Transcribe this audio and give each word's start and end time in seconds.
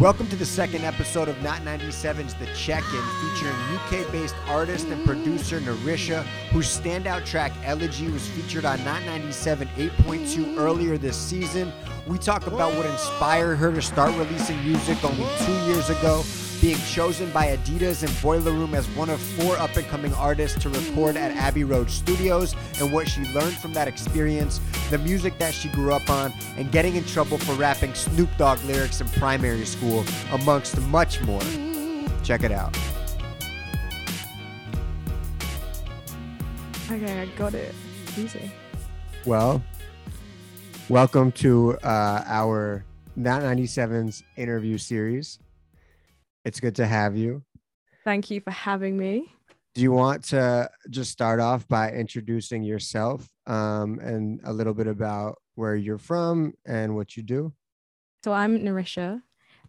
Welcome 0.00 0.26
to 0.28 0.36
the 0.36 0.46
second 0.46 0.84
episode 0.84 1.28
of 1.28 1.40
Not 1.42 1.60
97's 1.60 2.32
The 2.34 2.46
Check 2.54 2.82
In, 2.82 3.02
featuring 3.20 3.54
UK 3.74 4.10
based 4.10 4.34
artist 4.48 4.88
and 4.88 5.04
producer 5.04 5.60
Nerisha, 5.60 6.22
whose 6.50 6.66
standout 6.66 7.26
track 7.26 7.52
Elegy 7.62 8.08
was 8.08 8.26
featured 8.26 8.64
on 8.64 8.82
Not 8.84 9.02
97 9.02 9.68
8.2 9.76 10.56
earlier 10.56 10.96
this 10.96 11.16
season. 11.16 11.70
We 12.06 12.16
talk 12.16 12.46
about 12.46 12.74
what 12.74 12.86
inspired 12.86 13.56
her 13.56 13.70
to 13.70 13.82
start 13.82 14.16
releasing 14.16 14.64
music 14.64 15.04
only 15.04 15.28
two 15.44 15.66
years 15.66 15.90
ago, 15.90 16.22
being 16.62 16.78
chosen 16.86 17.28
by 17.32 17.56
Adidas 17.56 18.04
and 18.04 18.22
Boiler 18.22 18.52
Room 18.52 18.72
as 18.72 18.86
one 18.90 19.10
of 19.10 19.20
four 19.20 19.58
up 19.58 19.76
and 19.76 19.84
coming 19.88 20.14
artists 20.14 20.62
to 20.62 20.68
record 20.68 21.16
at 21.16 21.32
Abbey 21.32 21.64
Road 21.64 21.90
Studios 21.90 22.54
and 22.78 22.92
what 22.92 23.08
she 23.08 23.22
learned 23.34 23.56
from 23.56 23.72
that 23.72 23.88
experience, 23.88 24.60
the 24.88 24.98
music 24.98 25.36
that 25.38 25.52
she 25.52 25.68
grew 25.70 25.92
up 25.92 26.08
on, 26.08 26.32
and 26.56 26.70
getting 26.70 26.94
in 26.94 27.04
trouble 27.04 27.36
for 27.36 27.54
rapping 27.54 27.92
Snoop 27.94 28.28
Dogg 28.38 28.62
lyrics 28.62 29.00
in 29.00 29.08
primary 29.08 29.64
school, 29.64 30.04
amongst 30.30 30.80
much 30.82 31.20
more. 31.22 31.42
Check 32.22 32.44
it 32.44 32.52
out. 32.52 32.78
Okay, 36.88 37.22
I 37.22 37.26
got 37.36 37.54
it. 37.54 37.74
Easy. 38.16 38.52
Well, 39.26 39.60
welcome 40.88 41.32
to 41.32 41.76
uh, 41.82 42.22
our 42.24 42.84
Not 43.16 43.42
97's 43.42 44.22
interview 44.36 44.78
series. 44.78 45.40
It's 46.44 46.58
good 46.58 46.74
to 46.76 46.86
have 46.86 47.16
you. 47.16 47.44
Thank 48.04 48.30
you 48.30 48.40
for 48.40 48.50
having 48.50 48.96
me. 48.96 49.32
Do 49.74 49.80
you 49.80 49.92
want 49.92 50.24
to 50.24 50.68
just 50.90 51.12
start 51.12 51.38
off 51.38 51.66
by 51.68 51.92
introducing 51.92 52.62
yourself 52.62 53.28
um, 53.46 54.00
and 54.00 54.40
a 54.44 54.52
little 54.52 54.74
bit 54.74 54.88
about 54.88 55.38
where 55.54 55.76
you're 55.76 55.98
from 55.98 56.54
and 56.66 56.96
what 56.96 57.16
you 57.16 57.22
do? 57.22 57.52
So 58.24 58.32
I'm 58.32 58.58
Nerisha. 58.58 59.22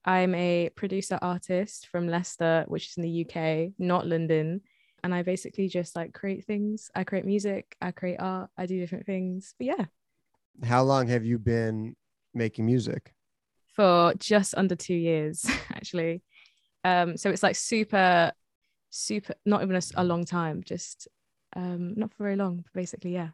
I'm 0.04 0.34
a 0.36 0.72
producer 0.76 1.20
artist 1.22 1.88
from 1.88 2.08
Leicester, 2.08 2.66
which 2.68 2.90
is 2.90 2.98
in 2.98 3.04
the 3.04 3.26
UK, 3.26 3.74
not 3.78 4.08
London. 4.08 4.62
And 5.04 5.14
I 5.14 5.22
basically 5.22 5.68
just 5.68 5.96
like 5.96 6.14
create 6.14 6.46
things. 6.46 6.90
I 6.96 7.04
create 7.04 7.26
music, 7.26 7.76
I 7.82 7.92
create 7.92 8.18
art, 8.20 8.50
I 8.58 8.66
do 8.66 8.80
different 8.80 9.06
things. 9.06 9.54
But 9.60 9.68
yeah. 9.68 9.86
How 10.64 10.82
long 10.82 11.08
have 11.08 11.24
you 11.24 11.38
been 11.38 11.96
making 12.34 12.66
music? 12.66 13.14
For 13.76 14.14
just 14.20 14.56
under 14.56 14.76
two 14.76 14.96
years, 14.96 15.46
actually. 15.70 16.24
Um, 16.84 17.17
so 17.17 17.30
it's 17.30 17.44
like 17.44 17.56
super, 17.56 18.31
super, 18.89 19.34
not 19.45 19.62
even 19.64 19.76
a, 19.76 19.81
a 19.95 20.03
long 20.03 20.26
time, 20.26 20.64
just 20.64 21.08
um, 21.56 21.94
not 21.95 22.12
for 22.12 22.23
very 22.23 22.36
long, 22.36 22.66
basically. 22.73 23.14
Yeah. 23.14 23.30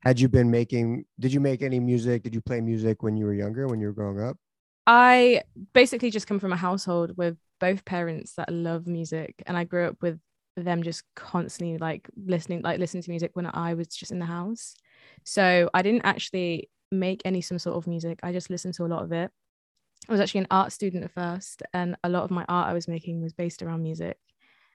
Had 0.00 0.20
you 0.20 0.28
been 0.28 0.50
making, 0.50 1.04
did 1.18 1.32
you 1.32 1.40
make 1.40 1.62
any 1.62 1.80
music? 1.80 2.22
Did 2.22 2.34
you 2.34 2.40
play 2.40 2.60
music 2.60 3.02
when 3.02 3.16
you 3.16 3.26
were 3.26 3.34
younger, 3.34 3.66
when 3.66 3.80
you 3.80 3.88
were 3.88 3.92
growing 3.92 4.22
up? 4.22 4.36
I 4.86 5.42
basically 5.74 6.10
just 6.10 6.26
come 6.26 6.38
from 6.38 6.52
a 6.52 6.56
household 6.56 7.16
with 7.16 7.36
both 7.60 7.84
parents 7.84 8.34
that 8.34 8.52
love 8.52 8.86
music. 8.86 9.42
And 9.46 9.56
I 9.56 9.64
grew 9.64 9.88
up 9.88 9.96
with 10.00 10.18
them 10.56 10.82
just 10.82 11.02
constantly 11.14 11.78
like 11.78 12.08
listening, 12.16 12.62
like 12.62 12.78
listening 12.78 13.02
to 13.02 13.10
music 13.10 13.32
when 13.34 13.46
I 13.52 13.74
was 13.74 13.88
just 13.88 14.12
in 14.12 14.18
the 14.18 14.26
house. 14.26 14.74
So 15.24 15.68
I 15.74 15.82
didn't 15.82 16.04
actually 16.04 16.70
make 16.90 17.22
any 17.24 17.40
some 17.40 17.58
sort 17.58 17.76
of 17.76 17.86
music. 17.86 18.20
I 18.22 18.32
just 18.32 18.50
listened 18.50 18.74
to 18.74 18.84
a 18.84 18.88
lot 18.88 19.02
of 19.02 19.12
it. 19.12 19.30
I 20.08 20.12
was 20.12 20.20
actually 20.20 20.40
an 20.40 20.46
art 20.50 20.72
student 20.72 21.04
at 21.04 21.12
first, 21.12 21.62
and 21.74 21.96
a 22.02 22.08
lot 22.08 22.24
of 22.24 22.30
my 22.30 22.44
art 22.48 22.68
I 22.68 22.72
was 22.72 22.88
making 22.88 23.20
was 23.20 23.34
based 23.34 23.62
around 23.62 23.82
music. 23.82 24.16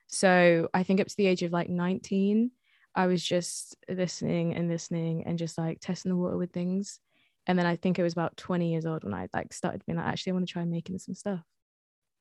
So 0.07 0.69
I 0.73 0.83
think 0.83 1.01
up 1.01 1.07
to 1.07 1.17
the 1.17 1.25
age 1.25 1.41
of 1.41 1.51
like 1.51 1.69
19, 1.69 2.51
I 2.93 3.07
was 3.07 3.23
just 3.23 3.75
listening 3.89 4.53
and 4.53 4.69
listening 4.69 5.23
and 5.25 5.39
just 5.39 5.57
like 5.57 5.79
testing 5.79 6.11
the 6.11 6.15
water 6.15 6.37
with 6.37 6.51
things. 6.51 6.99
And 7.47 7.57
then 7.57 7.65
I 7.65 7.75
think 7.75 7.97
it 7.97 8.03
was 8.03 8.13
about 8.13 8.37
20 8.37 8.71
years 8.71 8.85
old 8.85 9.03
when 9.03 9.13
I 9.13 9.27
like 9.33 9.53
started 9.53 9.83
being 9.85 9.97
like, 9.97 10.05
actually, 10.05 10.31
I 10.31 10.33
want 10.33 10.47
to 10.47 10.53
try 10.53 10.65
making 10.65 10.99
some 10.99 11.15
stuff. 11.15 11.41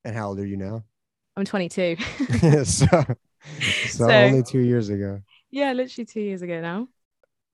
And 0.05 0.17
how 0.17 0.29
old 0.29 0.41
are 0.41 0.47
you 0.47 0.57
now? 0.57 0.83
I'm 1.37 1.45
22. 1.45 1.97
so, 2.65 2.65
so, 2.65 3.07
so 3.87 4.11
only 4.11 4.43
two 4.43 4.61
years 4.61 4.89
ago. 4.89 5.21
Yeah, 5.51 5.73
literally 5.75 6.07
two 6.07 6.21
years 6.21 6.41
ago 6.41 6.63
now. 6.63 6.89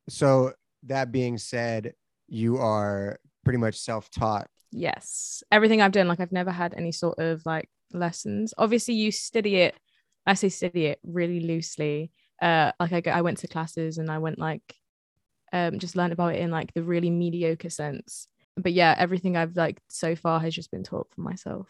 So 0.08 0.52
that 0.84 1.10
being 1.10 1.36
said, 1.36 1.94
you 2.28 2.58
are 2.58 3.18
pretty 3.44 3.58
much 3.58 3.76
self-taught 3.76 4.48
yes. 4.70 5.42
Everything 5.50 5.80
i've 5.80 5.92
done 5.92 6.08
like 6.08 6.20
i've 6.20 6.32
never 6.32 6.50
had 6.50 6.74
any 6.74 6.92
sort 6.92 7.18
of 7.18 7.44
like 7.46 7.68
lessons. 7.92 8.54
Obviously 8.58 8.94
you 8.94 9.10
study 9.12 9.56
it 9.56 9.74
i 10.26 10.34
say 10.34 10.48
study 10.48 10.86
it 10.86 10.98
really 11.02 11.40
loosely. 11.40 12.10
Uh 12.40 12.72
like 12.80 12.92
i, 12.92 13.00
go, 13.00 13.10
I 13.10 13.22
went 13.22 13.38
to 13.38 13.48
classes 13.48 13.98
and 13.98 14.10
i 14.10 14.18
went 14.18 14.38
like 14.38 14.74
um 15.52 15.78
just 15.78 15.96
learned 15.96 16.12
about 16.12 16.34
it 16.34 16.40
in 16.40 16.50
like 16.50 16.72
the 16.74 16.82
really 16.82 17.10
mediocre 17.10 17.70
sense. 17.70 18.28
But 18.56 18.72
yeah 18.72 18.94
everything 18.98 19.36
i've 19.36 19.56
like 19.56 19.80
so 19.88 20.14
far 20.16 20.40
has 20.40 20.54
just 20.54 20.70
been 20.70 20.84
taught 20.84 21.08
for 21.14 21.20
myself. 21.20 21.68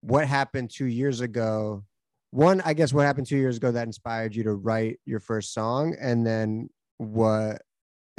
What 0.00 0.26
happened 0.28 0.70
two 0.70 0.86
years 0.86 1.20
ago? 1.20 1.84
One 2.30 2.60
i 2.64 2.74
guess 2.74 2.92
what 2.92 3.06
happened 3.06 3.26
two 3.26 3.38
years 3.38 3.56
ago 3.56 3.72
that 3.72 3.86
inspired 3.86 4.34
you 4.34 4.44
to 4.44 4.54
write 4.54 4.98
your 5.04 5.20
first 5.20 5.54
song? 5.54 5.96
And 6.00 6.26
then 6.26 6.68
what 6.98 7.62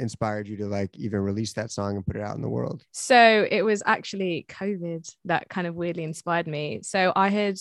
inspired 0.00 0.48
you 0.48 0.56
to 0.58 0.66
like 0.66 0.96
even 0.96 1.20
release 1.20 1.52
that 1.54 1.70
song 1.70 1.96
and 1.96 2.06
put 2.06 2.16
it 2.16 2.22
out 2.22 2.36
in 2.36 2.42
the 2.42 2.48
world? 2.48 2.84
So 2.92 3.46
it 3.50 3.62
was 3.62 3.82
actually 3.86 4.46
COVID 4.48 5.08
that 5.26 5.48
kind 5.48 5.66
of 5.66 5.74
weirdly 5.74 6.04
inspired 6.04 6.46
me. 6.46 6.80
So 6.82 7.12
I 7.14 7.28
had 7.28 7.58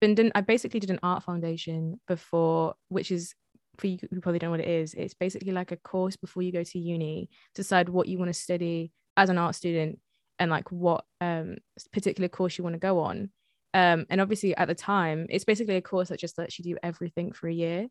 been 0.00 0.14
done, 0.14 0.32
I 0.34 0.40
basically 0.40 0.80
did 0.80 0.90
an 0.90 1.00
art 1.02 1.22
foundation 1.22 2.00
before, 2.06 2.74
which 2.88 3.10
is 3.10 3.34
for 3.78 3.86
you 3.86 3.98
who 4.10 4.20
probably 4.20 4.38
don't 4.38 4.48
know 4.48 4.52
what 4.52 4.60
it 4.60 4.68
is. 4.68 4.94
It's 4.94 5.14
basically 5.14 5.52
like 5.52 5.72
a 5.72 5.76
course 5.76 6.16
before 6.16 6.42
you 6.42 6.52
go 6.52 6.62
to 6.62 6.78
uni, 6.78 7.30
decide 7.54 7.88
what 7.88 8.08
you 8.08 8.18
want 8.18 8.28
to 8.28 8.34
study 8.34 8.92
as 9.16 9.28
an 9.28 9.38
art 9.38 9.54
student 9.54 9.98
and 10.38 10.50
like 10.50 10.70
what 10.70 11.04
um 11.20 11.56
particular 11.92 12.28
course 12.28 12.58
you 12.58 12.64
want 12.64 12.74
to 12.74 12.80
go 12.80 13.00
on. 13.00 13.30
Um, 13.74 14.06
and 14.08 14.20
obviously 14.20 14.56
at 14.56 14.68
the 14.68 14.74
time, 14.74 15.26
it's 15.28 15.44
basically 15.44 15.76
a 15.76 15.82
course 15.82 16.08
that 16.08 16.20
just 16.20 16.38
lets 16.38 16.58
you 16.58 16.64
do 16.64 16.78
everything 16.82 17.32
for 17.32 17.48
a 17.48 17.52
year. 17.52 17.88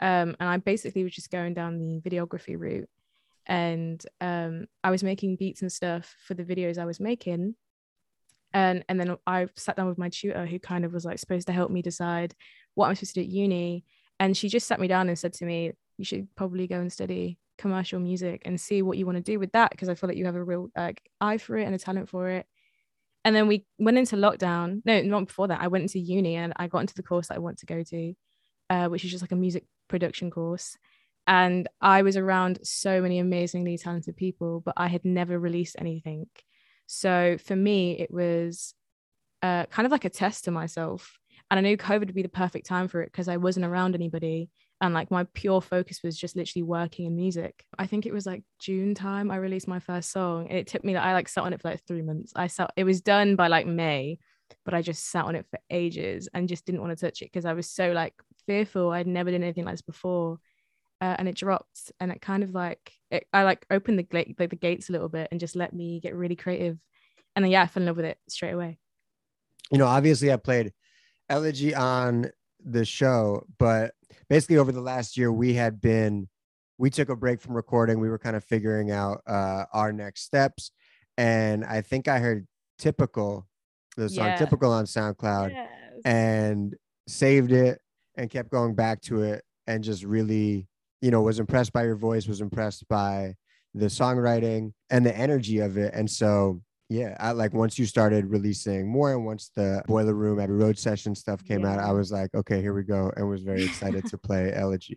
Um, 0.00 0.36
and 0.40 0.48
I 0.48 0.56
basically 0.56 1.04
was 1.04 1.14
just 1.14 1.30
going 1.30 1.54
down 1.54 1.78
the 1.78 2.00
videography 2.00 2.58
route 2.58 2.88
and 3.46 4.04
um, 4.20 4.66
I 4.84 4.90
was 4.90 5.02
making 5.02 5.36
beats 5.36 5.62
and 5.62 5.72
stuff 5.72 6.14
for 6.26 6.34
the 6.34 6.44
videos 6.44 6.78
I 6.78 6.84
was 6.84 7.00
making. 7.00 7.54
And 8.52 8.84
and 8.88 9.00
then 9.00 9.16
I 9.26 9.46
sat 9.56 9.76
down 9.76 9.88
with 9.88 9.98
my 9.98 10.08
tutor 10.08 10.46
who 10.46 10.58
kind 10.58 10.84
of 10.84 10.92
was 10.92 11.04
like 11.04 11.18
supposed 11.18 11.46
to 11.46 11.52
help 11.52 11.70
me 11.70 11.82
decide 11.82 12.34
what 12.74 12.88
I'm 12.88 12.94
supposed 12.94 13.14
to 13.14 13.20
do 13.20 13.26
at 13.26 13.32
uni. 13.32 13.84
And 14.18 14.36
she 14.36 14.48
just 14.48 14.66
sat 14.66 14.80
me 14.80 14.88
down 14.88 15.08
and 15.08 15.18
said 15.18 15.32
to 15.34 15.44
me, 15.44 15.72
you 15.96 16.04
should 16.04 16.28
probably 16.34 16.66
go 16.66 16.80
and 16.80 16.92
study 16.92 17.38
commercial 17.58 18.00
music 18.00 18.42
and 18.44 18.60
see 18.60 18.82
what 18.82 18.98
you 18.98 19.06
want 19.06 19.16
to 19.16 19.22
do 19.22 19.38
with 19.38 19.52
that 19.52 19.70
because 19.70 19.88
I 19.88 19.94
feel 19.94 20.08
like 20.08 20.16
you 20.16 20.26
have 20.26 20.34
a 20.34 20.44
real 20.44 20.68
like 20.76 21.02
eye 21.20 21.38
for 21.38 21.56
it 21.56 21.64
and 21.64 21.74
a 21.74 21.78
talent 21.78 22.08
for 22.08 22.28
it. 22.28 22.46
And 23.24 23.36
then 23.36 23.48
we 23.48 23.66
went 23.78 23.98
into 23.98 24.16
lockdown. 24.16 24.80
No, 24.84 25.02
not 25.02 25.26
before 25.26 25.48
that. 25.48 25.60
I 25.60 25.68
went 25.68 25.82
into 25.82 25.98
uni 25.98 26.36
and 26.36 26.54
I 26.56 26.68
got 26.68 26.80
into 26.80 26.94
the 26.94 27.02
course 27.02 27.28
that 27.28 27.36
I 27.36 27.40
want 27.40 27.58
to 27.58 27.66
go 27.66 27.82
to, 27.82 28.14
uh, 28.70 28.88
which 28.88 29.04
is 29.04 29.10
just 29.10 29.22
like 29.22 29.32
a 29.32 29.36
music 29.36 29.64
production 29.88 30.30
course 30.30 30.76
and 31.30 31.68
I 31.80 32.02
was 32.02 32.16
around 32.16 32.58
so 32.64 33.00
many 33.00 33.20
amazingly 33.20 33.78
talented 33.78 34.16
people, 34.16 34.62
but 34.66 34.74
I 34.76 34.88
had 34.88 35.04
never 35.04 35.38
released 35.38 35.76
anything. 35.78 36.26
So 36.88 37.36
for 37.38 37.54
me, 37.54 37.96
it 38.00 38.10
was 38.10 38.74
uh, 39.40 39.66
kind 39.66 39.86
of 39.86 39.92
like 39.92 40.04
a 40.04 40.10
test 40.10 40.44
to 40.44 40.50
myself. 40.50 41.20
And 41.48 41.56
I 41.56 41.60
knew 41.60 41.76
COVID 41.76 42.00
would 42.00 42.14
be 42.16 42.22
the 42.22 42.28
perfect 42.28 42.66
time 42.66 42.88
for 42.88 43.00
it 43.00 43.12
because 43.12 43.28
I 43.28 43.36
wasn't 43.36 43.66
around 43.66 43.94
anybody. 43.94 44.50
And 44.80 44.92
like 44.92 45.12
my 45.12 45.22
pure 45.32 45.60
focus 45.60 46.00
was 46.02 46.18
just 46.18 46.34
literally 46.34 46.64
working 46.64 47.06
in 47.06 47.14
music. 47.14 47.64
I 47.78 47.86
think 47.86 48.06
it 48.06 48.12
was 48.12 48.26
like 48.26 48.42
June 48.58 48.96
time 48.96 49.30
I 49.30 49.36
released 49.36 49.68
my 49.68 49.78
first 49.78 50.10
song. 50.10 50.48
And 50.48 50.58
it 50.58 50.66
took 50.66 50.82
me 50.82 50.94
that 50.94 51.04
I 51.04 51.12
like 51.12 51.28
sat 51.28 51.44
on 51.44 51.52
it 51.52 51.62
for 51.62 51.70
like 51.70 51.86
three 51.86 52.02
months. 52.02 52.32
I 52.34 52.48
sat, 52.48 52.72
it 52.74 52.82
was 52.82 53.02
done 53.02 53.36
by 53.36 53.46
like 53.46 53.68
May, 53.68 54.18
but 54.64 54.74
I 54.74 54.82
just 54.82 55.08
sat 55.08 55.26
on 55.26 55.36
it 55.36 55.46
for 55.48 55.60
ages 55.70 56.28
and 56.34 56.48
just 56.48 56.66
didn't 56.66 56.80
want 56.80 56.98
to 56.98 57.06
touch 57.06 57.22
it 57.22 57.26
because 57.26 57.44
I 57.44 57.52
was 57.52 57.70
so 57.70 57.92
like 57.92 58.14
fearful. 58.48 58.90
I'd 58.90 59.06
never 59.06 59.30
done 59.30 59.44
anything 59.44 59.64
like 59.64 59.74
this 59.74 59.82
before 59.82 60.40
uh, 61.00 61.16
and 61.18 61.28
it 61.28 61.34
dropped 61.34 61.92
and 62.00 62.12
it 62.12 62.20
kind 62.20 62.42
of 62.42 62.54
like 62.54 62.92
it, 63.10 63.26
I 63.32 63.44
like 63.44 63.64
opened 63.70 63.98
the 63.98 64.06
like 64.12 64.36
the 64.36 64.56
gates 64.56 64.88
a 64.88 64.92
little 64.92 65.08
bit 65.08 65.28
and 65.30 65.40
just 65.40 65.56
let 65.56 65.72
me 65.72 66.00
get 66.00 66.14
really 66.14 66.36
creative 66.36 66.78
and 67.34 67.44
then 67.44 67.50
yeah 67.50 67.62
I 67.62 67.66
fell 67.66 67.82
in 67.82 67.86
love 67.86 67.96
with 67.96 68.04
it 68.04 68.18
straight 68.28 68.52
away 68.52 68.78
you 69.70 69.78
know 69.78 69.86
obviously 69.86 70.32
I 70.32 70.36
played 70.36 70.72
Elegy 71.28 71.74
on 71.74 72.30
the 72.62 72.84
show 72.84 73.44
but 73.58 73.94
basically 74.28 74.58
over 74.58 74.72
the 74.72 74.80
last 74.80 75.16
year 75.16 75.32
we 75.32 75.54
had 75.54 75.80
been 75.80 76.28
we 76.76 76.90
took 76.90 77.08
a 77.08 77.16
break 77.16 77.40
from 77.40 77.54
recording 77.54 78.00
we 78.00 78.10
were 78.10 78.18
kind 78.18 78.36
of 78.36 78.44
figuring 78.44 78.90
out 78.90 79.22
uh, 79.26 79.64
our 79.72 79.92
next 79.92 80.22
steps 80.22 80.70
and 81.16 81.64
I 81.64 81.80
think 81.80 82.08
I 82.08 82.18
heard 82.18 82.46
typical 82.78 83.46
the 83.96 84.08
song 84.08 84.26
yeah. 84.26 84.36
typical 84.36 84.72
on 84.72 84.84
SoundCloud 84.84 85.50
yes. 85.50 85.68
and 86.04 86.74
saved 87.06 87.52
it 87.52 87.80
and 88.16 88.30
kept 88.30 88.50
going 88.50 88.74
back 88.74 89.00
to 89.02 89.22
it 89.22 89.42
and 89.66 89.82
just 89.84 90.04
really 90.04 90.68
you 91.00 91.10
know, 91.10 91.22
was 91.22 91.38
impressed 91.38 91.72
by 91.72 91.84
your 91.84 91.96
voice, 91.96 92.26
was 92.26 92.40
impressed 92.40 92.86
by 92.88 93.34
the 93.74 93.86
songwriting 93.86 94.72
and 94.90 95.04
the 95.04 95.16
energy 95.16 95.60
of 95.60 95.76
it. 95.76 95.94
And 95.94 96.10
so, 96.10 96.62
yeah, 96.88 97.16
I 97.20 97.32
like 97.32 97.54
once 97.54 97.78
you 97.78 97.86
started 97.86 98.26
releasing 98.26 98.88
more 98.88 99.12
and 99.12 99.24
once 99.24 99.50
the 99.54 99.82
Boiler 99.86 100.14
Room 100.14 100.40
Abbey 100.40 100.52
Road 100.52 100.78
session 100.78 101.14
stuff 101.14 101.44
came 101.44 101.60
yeah. 101.60 101.74
out, 101.74 101.78
I 101.78 101.92
was 101.92 102.10
like, 102.10 102.34
okay, 102.34 102.60
here 102.60 102.74
we 102.74 102.82
go. 102.82 103.12
And 103.16 103.28
was 103.28 103.42
very 103.42 103.64
excited 103.64 104.06
to 104.06 104.18
play 104.18 104.52
Elegy. 104.54 104.96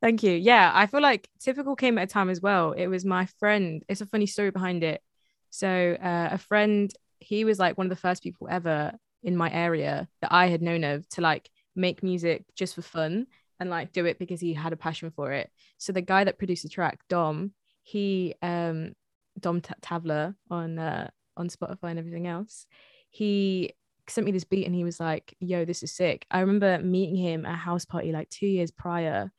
Thank 0.00 0.22
you. 0.22 0.32
Yeah, 0.32 0.70
I 0.72 0.86
feel 0.86 1.02
like 1.02 1.28
Typical 1.40 1.76
came 1.76 1.98
at 1.98 2.04
a 2.04 2.06
time 2.06 2.30
as 2.30 2.40
well. 2.40 2.72
It 2.72 2.86
was 2.86 3.04
my 3.04 3.26
friend. 3.40 3.82
It's 3.88 4.00
a 4.00 4.06
funny 4.06 4.26
story 4.26 4.50
behind 4.50 4.84
it. 4.84 5.02
So, 5.50 5.96
uh, 6.00 6.28
a 6.32 6.38
friend, 6.38 6.92
he 7.20 7.44
was 7.44 7.58
like 7.58 7.78
one 7.78 7.86
of 7.86 7.90
the 7.90 7.96
first 7.96 8.22
people 8.22 8.48
ever 8.50 8.92
in 9.22 9.36
my 9.36 9.50
area 9.50 10.08
that 10.20 10.32
I 10.32 10.46
had 10.46 10.62
known 10.62 10.84
of 10.84 11.08
to 11.10 11.20
like 11.20 11.48
make 11.74 12.02
music 12.02 12.44
just 12.54 12.74
for 12.74 12.82
fun 12.82 13.26
and 13.60 13.70
like 13.70 13.92
do 13.92 14.04
it 14.06 14.18
because 14.18 14.40
he 14.40 14.54
had 14.54 14.72
a 14.72 14.76
passion 14.76 15.10
for 15.10 15.32
it. 15.32 15.50
So 15.78 15.92
the 15.92 16.00
guy 16.02 16.24
that 16.24 16.38
produced 16.38 16.62
the 16.62 16.68
track, 16.68 17.00
Dom, 17.08 17.52
he 17.82 18.34
um 18.42 18.94
Dom 19.38 19.60
T- 19.60 19.74
Tavler 19.80 20.34
on 20.50 20.78
uh, 20.78 21.10
on 21.36 21.48
Spotify 21.48 21.90
and 21.90 21.98
everything 21.98 22.26
else, 22.26 22.66
he 23.10 23.74
sent 24.08 24.26
me 24.26 24.32
this 24.32 24.44
beat 24.44 24.66
and 24.66 24.74
he 24.74 24.84
was 24.84 25.00
like, 25.00 25.34
"Yo, 25.40 25.64
this 25.64 25.82
is 25.82 25.92
sick." 25.92 26.26
I 26.30 26.40
remember 26.40 26.78
meeting 26.78 27.16
him 27.16 27.46
at 27.46 27.54
a 27.54 27.56
house 27.56 27.84
party 27.84 28.12
like 28.12 28.30
two 28.30 28.46
years 28.46 28.70
prior, 28.70 29.32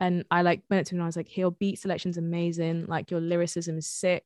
and 0.00 0.24
I 0.30 0.42
like 0.42 0.62
went 0.70 0.86
to 0.88 0.94
him 0.94 1.00
and 1.00 1.04
I 1.04 1.08
was 1.08 1.16
like, 1.16 1.36
"Your 1.36 1.52
beat 1.52 1.78
selection's 1.78 2.18
amazing. 2.18 2.86
Like 2.86 3.10
your 3.10 3.20
lyricism 3.20 3.78
is 3.78 3.86
sick," 3.86 4.24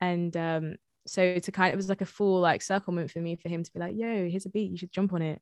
and 0.00 0.36
um, 0.36 0.76
so 1.06 1.38
to 1.38 1.52
kind 1.52 1.68
of 1.68 1.74
it 1.74 1.76
was 1.76 1.88
like 1.88 2.00
a 2.00 2.06
full 2.06 2.40
like 2.40 2.62
circle 2.62 2.92
moment 2.92 3.10
for 3.10 3.20
me 3.20 3.36
for 3.36 3.48
him 3.48 3.62
to 3.64 3.72
be 3.72 3.80
like, 3.80 3.96
"Yo, 3.96 4.28
here's 4.28 4.46
a 4.46 4.50
beat. 4.50 4.70
You 4.70 4.76
should 4.76 4.92
jump 4.92 5.12
on 5.12 5.22
it." 5.22 5.40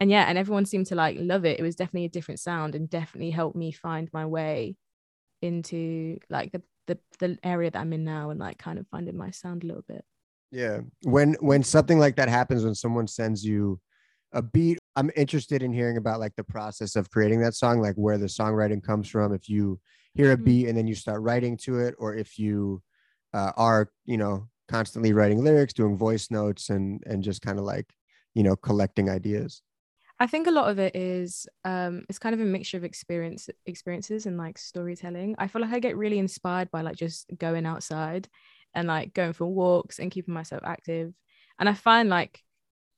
And 0.00 0.10
yeah, 0.10 0.24
and 0.24 0.36
everyone 0.38 0.66
seemed 0.66 0.86
to 0.86 0.94
like 0.96 1.16
love 1.20 1.44
it. 1.44 1.60
It 1.60 1.62
was 1.62 1.76
definitely 1.76 2.06
a 2.06 2.08
different 2.10 2.40
sound 2.40 2.74
and 2.74 2.90
definitely 2.90 3.30
helped 3.30 3.56
me 3.56 3.72
find 3.72 4.10
my 4.12 4.26
way 4.26 4.76
into 5.42 6.18
like 6.30 6.52
the 6.52 6.62
the, 6.88 7.00
the 7.20 7.38
area 7.44 7.70
that 7.70 7.80
I'm 7.80 7.92
in 7.94 8.04
now 8.04 8.30
and 8.30 8.40
like 8.40 8.58
kind 8.58 8.78
of 8.78 8.88
finding 8.88 9.16
my 9.16 9.30
sound 9.30 9.64
a 9.64 9.68
little 9.68 9.84
bit. 9.88 10.04
Yeah. 10.50 10.80
When 11.04 11.34
when 11.40 11.62
something 11.62 11.98
like 11.98 12.16
that 12.16 12.28
happens, 12.28 12.64
when 12.64 12.74
someone 12.74 13.06
sends 13.06 13.44
you 13.44 13.80
a 14.32 14.42
beat, 14.42 14.78
I'm 14.96 15.10
interested 15.16 15.62
in 15.62 15.72
hearing 15.72 15.96
about 15.96 16.20
like 16.20 16.36
the 16.36 16.44
process 16.44 16.96
of 16.96 17.10
creating 17.10 17.40
that 17.40 17.54
song, 17.54 17.80
like 17.80 17.96
where 17.96 18.18
the 18.18 18.26
songwriting 18.26 18.82
comes 18.82 19.08
from. 19.08 19.32
If 19.34 19.48
you 19.48 19.80
hear 20.14 20.32
a 20.32 20.36
Mhm. 20.36 20.52
beat 20.52 20.68
and 20.68 20.76
then 20.76 20.86
you 20.86 20.94
start 20.94 21.22
writing 21.22 21.56
to 21.58 21.78
it, 21.80 21.94
or 21.98 22.14
if 22.14 22.38
you 22.38 22.82
uh, 23.34 23.52
are, 23.56 23.90
you 24.04 24.18
know, 24.18 24.48
constantly 24.68 25.12
writing 25.14 25.42
lyrics, 25.42 25.72
doing 25.74 25.96
voice 25.96 26.30
notes, 26.30 26.68
and 26.70 27.02
and 27.06 27.22
just 27.22 27.40
kind 27.42 27.58
of 27.58 27.64
like, 27.64 27.94
you 28.34 28.42
know, 28.42 28.56
collecting 28.56 29.08
ideas. 29.10 29.62
I 30.20 30.26
think 30.26 30.46
a 30.46 30.50
lot 30.52 30.70
of 30.70 30.78
it 30.78 30.94
is 30.94 31.46
um 31.64 32.04
it's 32.08 32.18
kind 32.18 32.34
of 32.34 32.40
a 32.40 32.44
mixture 32.44 32.76
of 32.76 32.84
experience 32.84 33.48
experiences 33.66 34.26
and 34.26 34.36
like 34.36 34.58
storytelling. 34.58 35.34
I 35.38 35.48
feel 35.48 35.62
like 35.62 35.72
I 35.72 35.80
get 35.80 35.96
really 35.96 36.18
inspired 36.18 36.70
by 36.70 36.82
like 36.82 36.96
just 36.96 37.26
going 37.38 37.66
outside 37.66 38.28
and 38.74 38.88
like 38.88 39.14
going 39.14 39.32
for 39.32 39.46
walks 39.46 39.98
and 39.98 40.10
keeping 40.10 40.34
myself 40.34 40.62
active. 40.64 41.12
And 41.58 41.68
I 41.68 41.74
find 41.74 42.08
like 42.08 42.40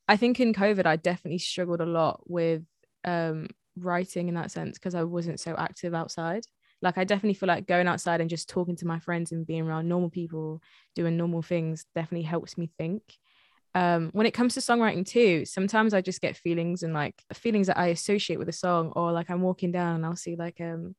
I 0.09 0.17
think 0.17 0.41
in 0.41 0.55
COVID 0.55 0.87
I 0.87 0.97
definitely 0.97 1.39
struggled 1.39 1.81
a 1.81 1.87
lot 1.87 2.23
with 2.27 2.63
um 3.05 3.49
writing 3.77 4.29
in 4.29 4.35
that 4.35 4.51
sense 4.51 4.79
because 4.79 4.95
I 4.95 5.05
wasn't 5.05 5.41
so 5.41 5.55
active 5.57 5.95
outside. 5.95 6.45
Like 6.83 6.99
I 6.99 7.05
definitely 7.05 7.35
feel 7.35 7.49
like 7.49 7.67
going 7.67 7.89
outside 7.89 8.21
and 8.21 8.31
just 8.31 8.49
talking 8.49 8.77
to 8.77 8.87
my 8.87 8.99
friends 9.01 9.33
and 9.33 9.47
being 9.47 9.63
around 9.63 9.89
normal 9.89 10.11
people 10.11 10.61
doing 10.95 11.17
normal 11.17 11.43
things 11.43 11.87
definitely 11.95 12.25
helps 12.27 12.59
me 12.59 12.71
think 12.79 13.03
um 13.75 14.11
when 14.13 14.27
it 14.27 14.33
comes 14.33 14.55
to 14.55 14.61
songwriting 14.61 15.05
too 15.05 15.45
sometimes 15.45 15.95
i 15.95 16.01
just 16.01 16.21
get 16.21 16.37
feelings 16.37 16.83
and 16.83 16.95
like 16.95 17.23
feelings 17.33 17.67
that 17.67 17.79
i 17.79 17.87
associate 17.87 18.39
with 18.39 18.49
a 18.49 18.53
song 18.53 18.93
or 18.97 19.13
like 19.13 19.31
i'm 19.31 19.43
walking 19.43 19.73
down 19.73 19.97
and 19.97 20.07
i'll 20.07 20.17
see 20.17 20.37
like 20.37 20.61
um 20.61 20.95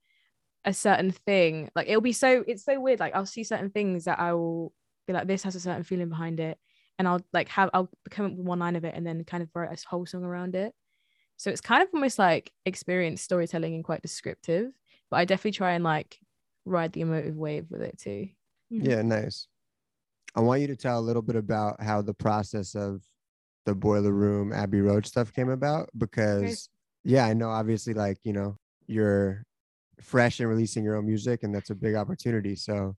a 0.66 0.74
certain 0.74 1.12
thing 1.12 1.70
like 1.76 1.88
it'll 1.88 2.02
be 2.02 2.12
so 2.14 2.44
it's 2.48 2.66
so 2.66 2.80
weird 2.80 3.00
like 3.00 3.16
i'll 3.16 3.26
see 3.26 3.44
certain 3.44 3.70
things 3.70 4.06
that 4.06 4.20
i 4.20 4.34
will 4.34 4.74
be 5.08 5.14
like 5.14 5.28
this 5.28 5.44
has 5.44 5.56
a 5.56 5.60
certain 5.60 5.84
feeling 5.84 6.10
behind 6.10 6.40
it 6.40 6.58
and 6.98 7.08
i'll 7.08 7.22
like 7.34 7.48
have 7.50 7.70
i'll 7.74 7.90
come 8.10 8.26
up 8.26 8.32
with 8.34 8.46
one 8.46 8.60
line 8.60 8.76
of 8.76 8.84
it 8.84 8.96
and 8.96 9.06
then 9.06 9.24
kind 9.24 9.44
of 9.44 9.50
write 9.54 9.72
a 9.72 9.90
whole 9.90 10.06
song 10.06 10.24
around 10.24 10.56
it 10.56 10.74
so 11.38 11.52
it's 11.52 11.62
kind 11.62 11.84
of 11.84 11.90
almost 11.94 12.18
like 12.18 12.52
experience 12.66 13.22
storytelling 13.22 13.76
and 13.76 13.84
quite 13.84 14.02
descriptive 14.02 14.72
but 15.12 15.18
i 15.18 15.26
definitely 15.26 15.52
try 15.52 15.74
and 15.74 15.84
like 15.84 16.18
ride 16.66 16.94
the 16.94 17.02
emotive 17.02 17.36
wave 17.36 17.68
with 17.70 17.82
it 17.82 17.98
too. 17.98 18.28
Yeah, 18.70 19.02
nice. 19.04 19.48
I 20.36 20.42
want 20.42 20.62
you 20.62 20.68
to 20.68 20.76
tell 20.76 21.00
a 21.00 21.02
little 21.02 21.22
bit 21.22 21.36
about 21.36 21.82
how 21.82 22.02
the 22.02 22.14
process 22.14 22.76
of 22.76 23.02
the 23.66 23.74
boiler 23.74 24.12
room 24.12 24.54
Abbey 24.54 24.82
Road 24.82 25.06
stuff 25.06 25.34
came 25.34 25.50
about 25.50 25.90
because 25.98 26.70
yeah, 27.04 27.26
I 27.26 27.34
know 27.34 27.50
obviously 27.50 27.94
like, 27.94 28.18
you 28.24 28.34
know, 28.34 28.58
you're 28.88 29.44
fresh 30.02 30.40
and 30.40 30.50
releasing 30.50 30.84
your 30.84 30.98
own 30.98 31.06
music 31.06 31.44
and 31.44 31.56
that's 31.56 31.70
a 31.70 31.76
big 31.76 31.96
opportunity. 31.96 32.56
So 32.56 32.96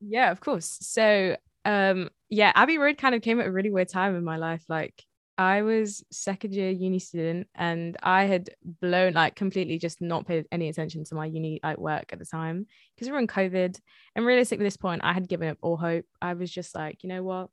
Yeah, 0.00 0.30
of 0.30 0.40
course. 0.40 0.78
So, 0.80 1.36
um, 1.64 2.08
yeah, 2.30 2.52
Abbey 2.54 2.78
Road 2.78 2.98
kind 2.98 3.14
of 3.14 3.22
came 3.22 3.40
at 3.40 3.46
a 3.46 3.52
really 3.52 3.70
weird 3.70 3.88
time 3.88 4.16
in 4.16 4.24
my 4.24 4.36
life. 4.36 4.64
Like, 4.68 5.04
I 5.38 5.62
was 5.62 6.04
second 6.10 6.52
year 6.52 6.70
uni 6.70 6.98
student, 6.98 7.46
and 7.54 7.96
I 8.02 8.24
had 8.24 8.50
blown 8.64 9.12
like 9.12 9.36
completely 9.36 9.78
just 9.78 10.00
not 10.00 10.26
paid 10.26 10.46
any 10.50 10.68
attention 10.68 11.04
to 11.04 11.14
my 11.14 11.26
uni 11.26 11.60
like 11.62 11.78
work 11.78 12.12
at 12.12 12.18
the 12.18 12.24
time 12.24 12.66
because 12.94 13.06
we 13.08 13.12
were 13.12 13.20
in 13.20 13.28
COVID. 13.28 13.78
And 14.16 14.26
realistically, 14.26 14.64
at 14.64 14.66
this 14.66 14.76
point, 14.76 15.02
I 15.04 15.12
had 15.12 15.28
given 15.28 15.48
up 15.48 15.58
all 15.62 15.76
hope. 15.76 16.06
I 16.20 16.34
was 16.34 16.50
just 16.50 16.74
like, 16.74 17.04
you 17.04 17.08
know 17.08 17.22
what? 17.22 17.50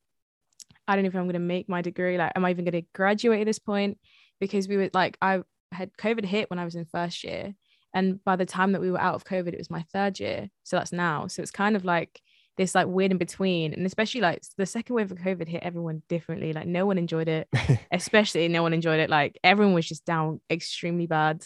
I 0.87 0.95
don't 0.95 1.03
know 1.03 1.09
if 1.09 1.15
I'm 1.15 1.25
going 1.25 1.33
to 1.33 1.39
make 1.39 1.69
my 1.69 1.83
degree. 1.83 2.17
Like, 2.17 2.31
am 2.35 2.43
I 2.43 2.49
even 2.49 2.65
going 2.65 2.81
to 2.81 2.87
graduate 2.93 3.41
at 3.41 3.45
this 3.45 3.59
point? 3.59 3.99
Because 4.39 4.67
we 4.67 4.77
were 4.77 4.89
like, 4.93 5.17
I 5.21 5.43
had 5.71 5.95
COVID 5.95 6.25
hit 6.25 6.49
when 6.49 6.59
I 6.59 6.65
was 6.65 6.75
in 6.75 6.85
first 6.85 7.23
year. 7.23 7.53
And 7.93 8.21
by 8.23 8.35
the 8.35 8.45
time 8.45 8.71
that 8.71 8.81
we 8.81 8.89
were 8.89 8.99
out 8.99 9.15
of 9.15 9.25
COVID, 9.25 9.53
it 9.53 9.59
was 9.59 9.69
my 9.69 9.83
third 9.93 10.19
year. 10.19 10.49
So 10.63 10.75
that's 10.75 10.91
now. 10.91 11.27
So 11.27 11.41
it's 11.43 11.51
kind 11.51 11.75
of 11.75 11.85
like 11.85 12.19
this 12.57 12.75
like 12.75 12.87
weird 12.87 13.11
in 13.11 13.17
between. 13.17 13.73
And 13.73 13.85
especially 13.85 14.21
like 14.21 14.43
the 14.57 14.65
second 14.65 14.95
wave 14.95 15.11
of 15.11 15.17
COVID 15.17 15.47
hit 15.47 15.63
everyone 15.63 16.01
differently. 16.07 16.53
Like 16.53 16.67
no 16.67 16.85
one 16.85 16.97
enjoyed 16.97 17.27
it, 17.27 17.47
especially 17.91 18.47
no 18.47 18.63
one 18.63 18.73
enjoyed 18.73 18.99
it. 18.99 19.09
Like 19.09 19.39
everyone 19.43 19.73
was 19.73 19.87
just 19.87 20.05
down 20.05 20.41
extremely 20.49 21.07
bad. 21.07 21.45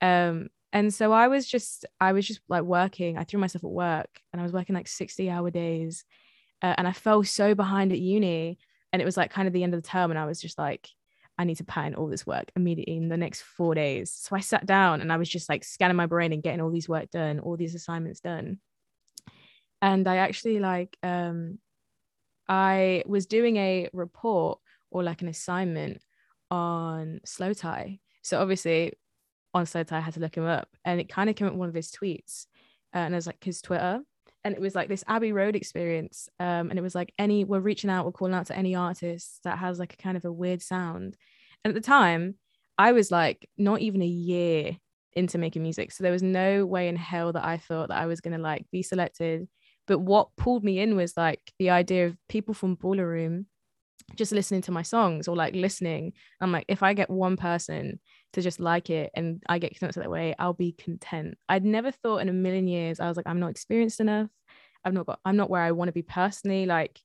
Um, 0.00 0.48
and 0.72 0.92
so 0.92 1.12
I 1.12 1.28
was 1.28 1.46
just, 1.46 1.84
I 2.00 2.12
was 2.12 2.26
just 2.26 2.40
like 2.48 2.62
working. 2.62 3.18
I 3.18 3.24
threw 3.24 3.40
myself 3.40 3.64
at 3.64 3.70
work 3.70 4.20
and 4.32 4.40
I 4.40 4.42
was 4.42 4.52
working 4.52 4.74
like 4.74 4.88
60 4.88 5.30
hour 5.30 5.50
days. 5.50 6.04
Uh, 6.62 6.74
and 6.76 6.88
I 6.88 6.92
fell 6.92 7.22
so 7.24 7.54
behind 7.54 7.92
at 7.92 7.98
uni. 7.98 8.58
And 8.92 9.02
it 9.02 9.04
was 9.04 9.16
like 9.16 9.30
kind 9.30 9.46
of 9.46 9.54
the 9.54 9.62
end 9.62 9.74
of 9.74 9.82
the 9.82 9.88
term. 9.88 10.10
And 10.10 10.18
I 10.18 10.26
was 10.26 10.40
just 10.40 10.58
like, 10.58 10.88
I 11.38 11.44
need 11.44 11.56
to 11.58 11.64
pattern 11.64 11.94
all 11.94 12.08
this 12.08 12.26
work 12.26 12.50
immediately 12.56 12.96
in 12.96 13.08
the 13.08 13.16
next 13.16 13.42
four 13.42 13.74
days. 13.74 14.12
So 14.12 14.34
I 14.34 14.40
sat 14.40 14.66
down 14.66 15.00
and 15.00 15.12
I 15.12 15.16
was 15.18 15.28
just 15.28 15.48
like 15.48 15.62
scanning 15.62 15.96
my 15.96 16.06
brain 16.06 16.32
and 16.32 16.42
getting 16.42 16.60
all 16.60 16.70
these 16.70 16.88
work 16.88 17.10
done, 17.10 17.38
all 17.38 17.56
these 17.56 17.76
assignments 17.76 18.20
done. 18.20 18.58
And 19.80 20.06
I 20.08 20.16
actually 20.16 20.58
like 20.58 20.96
um 21.02 21.58
I 22.48 23.02
was 23.06 23.26
doing 23.26 23.56
a 23.56 23.88
report 23.92 24.58
or 24.90 25.02
like 25.02 25.22
an 25.22 25.28
assignment 25.28 26.02
on 26.50 27.20
Slowthai. 27.26 28.00
So 28.22 28.40
obviously 28.40 28.94
on 29.54 29.64
Slowthai 29.64 29.92
I 29.92 30.00
had 30.00 30.14
to 30.14 30.20
look 30.20 30.36
him 30.36 30.46
up 30.46 30.68
and 30.84 31.00
it 31.00 31.08
kind 31.08 31.28
of 31.28 31.36
came 31.36 31.46
up 31.46 31.54
one 31.54 31.68
of 31.68 31.74
his 31.74 31.90
tweets. 31.90 32.46
Uh, 32.94 32.98
and 32.98 33.14
it 33.14 33.16
was 33.16 33.26
like 33.26 33.42
his 33.44 33.60
Twitter. 33.60 34.00
And 34.44 34.54
it 34.54 34.60
was 34.60 34.74
like 34.74 34.88
this 34.88 35.04
Abbey 35.06 35.32
Road 35.32 35.56
experience. 35.56 36.28
Um, 36.40 36.70
and 36.70 36.78
it 36.78 36.82
was 36.82 36.94
like 36.94 37.12
any 37.18 37.44
we're 37.44 37.60
reaching 37.60 37.90
out, 37.90 38.06
we're 38.06 38.12
calling 38.12 38.34
out 38.34 38.46
to 38.46 38.56
any 38.56 38.74
artist 38.74 39.40
that 39.44 39.58
has 39.58 39.78
like 39.78 39.94
a 39.94 40.02
kind 40.02 40.16
of 40.16 40.24
a 40.24 40.32
weird 40.32 40.62
sound. 40.62 41.16
And 41.64 41.70
at 41.70 41.74
the 41.74 41.86
time, 41.86 42.36
I 42.78 42.92
was 42.92 43.10
like 43.10 43.48
not 43.58 43.80
even 43.80 44.00
a 44.00 44.06
year 44.06 44.76
into 45.12 45.36
making 45.36 45.62
music. 45.62 45.92
So 45.92 46.02
there 46.02 46.12
was 46.12 46.22
no 46.22 46.64
way 46.64 46.88
in 46.88 46.96
hell 46.96 47.32
that 47.32 47.44
I 47.44 47.58
thought 47.58 47.88
that 47.88 47.98
I 47.98 48.06
was 48.06 48.20
gonna 48.20 48.38
like 48.38 48.66
be 48.70 48.82
selected. 48.82 49.48
But 49.88 49.98
what 49.98 50.36
pulled 50.36 50.62
me 50.62 50.78
in 50.78 50.94
was 50.94 51.16
like 51.16 51.40
the 51.58 51.70
idea 51.70 52.06
of 52.06 52.16
people 52.28 52.54
from 52.54 52.76
Boiler 52.76 53.08
Room 53.08 53.46
just 54.14 54.32
listening 54.32 54.62
to 54.62 54.72
my 54.72 54.82
songs 54.82 55.28
or 55.28 55.36
like 55.36 55.54
listening. 55.54 56.12
I'm 56.40 56.52
like, 56.52 56.66
if 56.68 56.82
I 56.82 56.94
get 56.94 57.10
one 57.10 57.36
person 57.36 57.98
to 58.34 58.42
just 58.42 58.60
like 58.60 58.90
it 58.90 59.10
and 59.14 59.42
I 59.48 59.58
get 59.58 59.76
connected 59.76 60.00
that 60.02 60.10
way, 60.10 60.34
I'll 60.38 60.52
be 60.52 60.72
content. 60.72 61.36
I'd 61.48 61.64
never 61.64 61.90
thought 61.90 62.18
in 62.18 62.28
a 62.28 62.32
million 62.32 62.68
years, 62.68 63.00
I 63.00 63.08
was 63.08 63.16
like, 63.16 63.26
I'm 63.26 63.40
not 63.40 63.50
experienced 63.50 64.00
enough. 64.00 64.28
I've 64.84 64.94
not 64.94 65.06
got, 65.06 65.20
I'm 65.24 65.36
not 65.36 65.50
where 65.50 65.62
I 65.62 65.72
want 65.72 65.88
to 65.88 65.92
be 65.92 66.02
personally. 66.02 66.66
Like, 66.66 67.00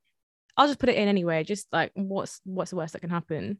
I'll 0.56 0.68
just 0.68 0.80
put 0.80 0.90
it 0.90 0.98
in 0.98 1.08
anyway. 1.08 1.44
Just 1.44 1.68
like, 1.72 1.92
what's 1.96 2.40
what's 2.44 2.70
the 2.70 2.78
worst 2.78 2.94
that 2.94 3.02
can 3.02 3.10
happen? 3.10 3.58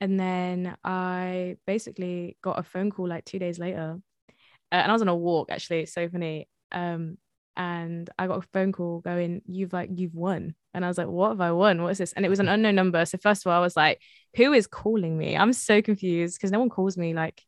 And 0.00 0.20
then 0.20 0.76
I 0.84 1.56
basically 1.66 2.36
got 2.42 2.58
a 2.58 2.62
phone 2.62 2.90
call 2.90 3.08
like 3.08 3.24
two 3.24 3.38
days 3.38 3.58
later, 3.58 3.98
uh, 4.28 4.74
and 4.74 4.90
I 4.90 4.92
was 4.92 5.02
on 5.02 5.08
a 5.08 5.16
walk. 5.16 5.50
Actually, 5.50 5.80
it's 5.80 5.94
so 5.94 6.08
funny. 6.08 6.48
Um, 6.70 7.16
and 7.56 8.08
I 8.18 8.26
got 8.26 8.38
a 8.38 8.48
phone 8.52 8.72
call 8.72 9.00
going, 9.00 9.42
"You've 9.46 9.72
like 9.72 9.90
you've 9.94 10.14
won." 10.14 10.54
And 10.72 10.84
I 10.84 10.88
was 10.88 10.98
like, 10.98 11.08
"What 11.08 11.30
have 11.30 11.40
I 11.40 11.52
won? 11.52 11.82
What 11.82 11.90
is 11.92 11.98
this?" 11.98 12.12
And 12.12 12.24
it 12.26 12.28
was 12.28 12.40
an 12.40 12.48
unknown 12.48 12.74
number. 12.74 13.04
So 13.06 13.18
first 13.18 13.44
of 13.44 13.50
all, 13.50 13.58
I 13.58 13.62
was 13.62 13.76
like, 13.76 14.00
"Who 14.36 14.52
is 14.52 14.66
calling 14.66 15.16
me?" 15.16 15.36
I'm 15.36 15.52
so 15.52 15.82
confused 15.82 16.36
because 16.38 16.50
no 16.50 16.60
one 16.60 16.70
calls 16.70 16.96
me 16.96 17.14
like 17.14 17.42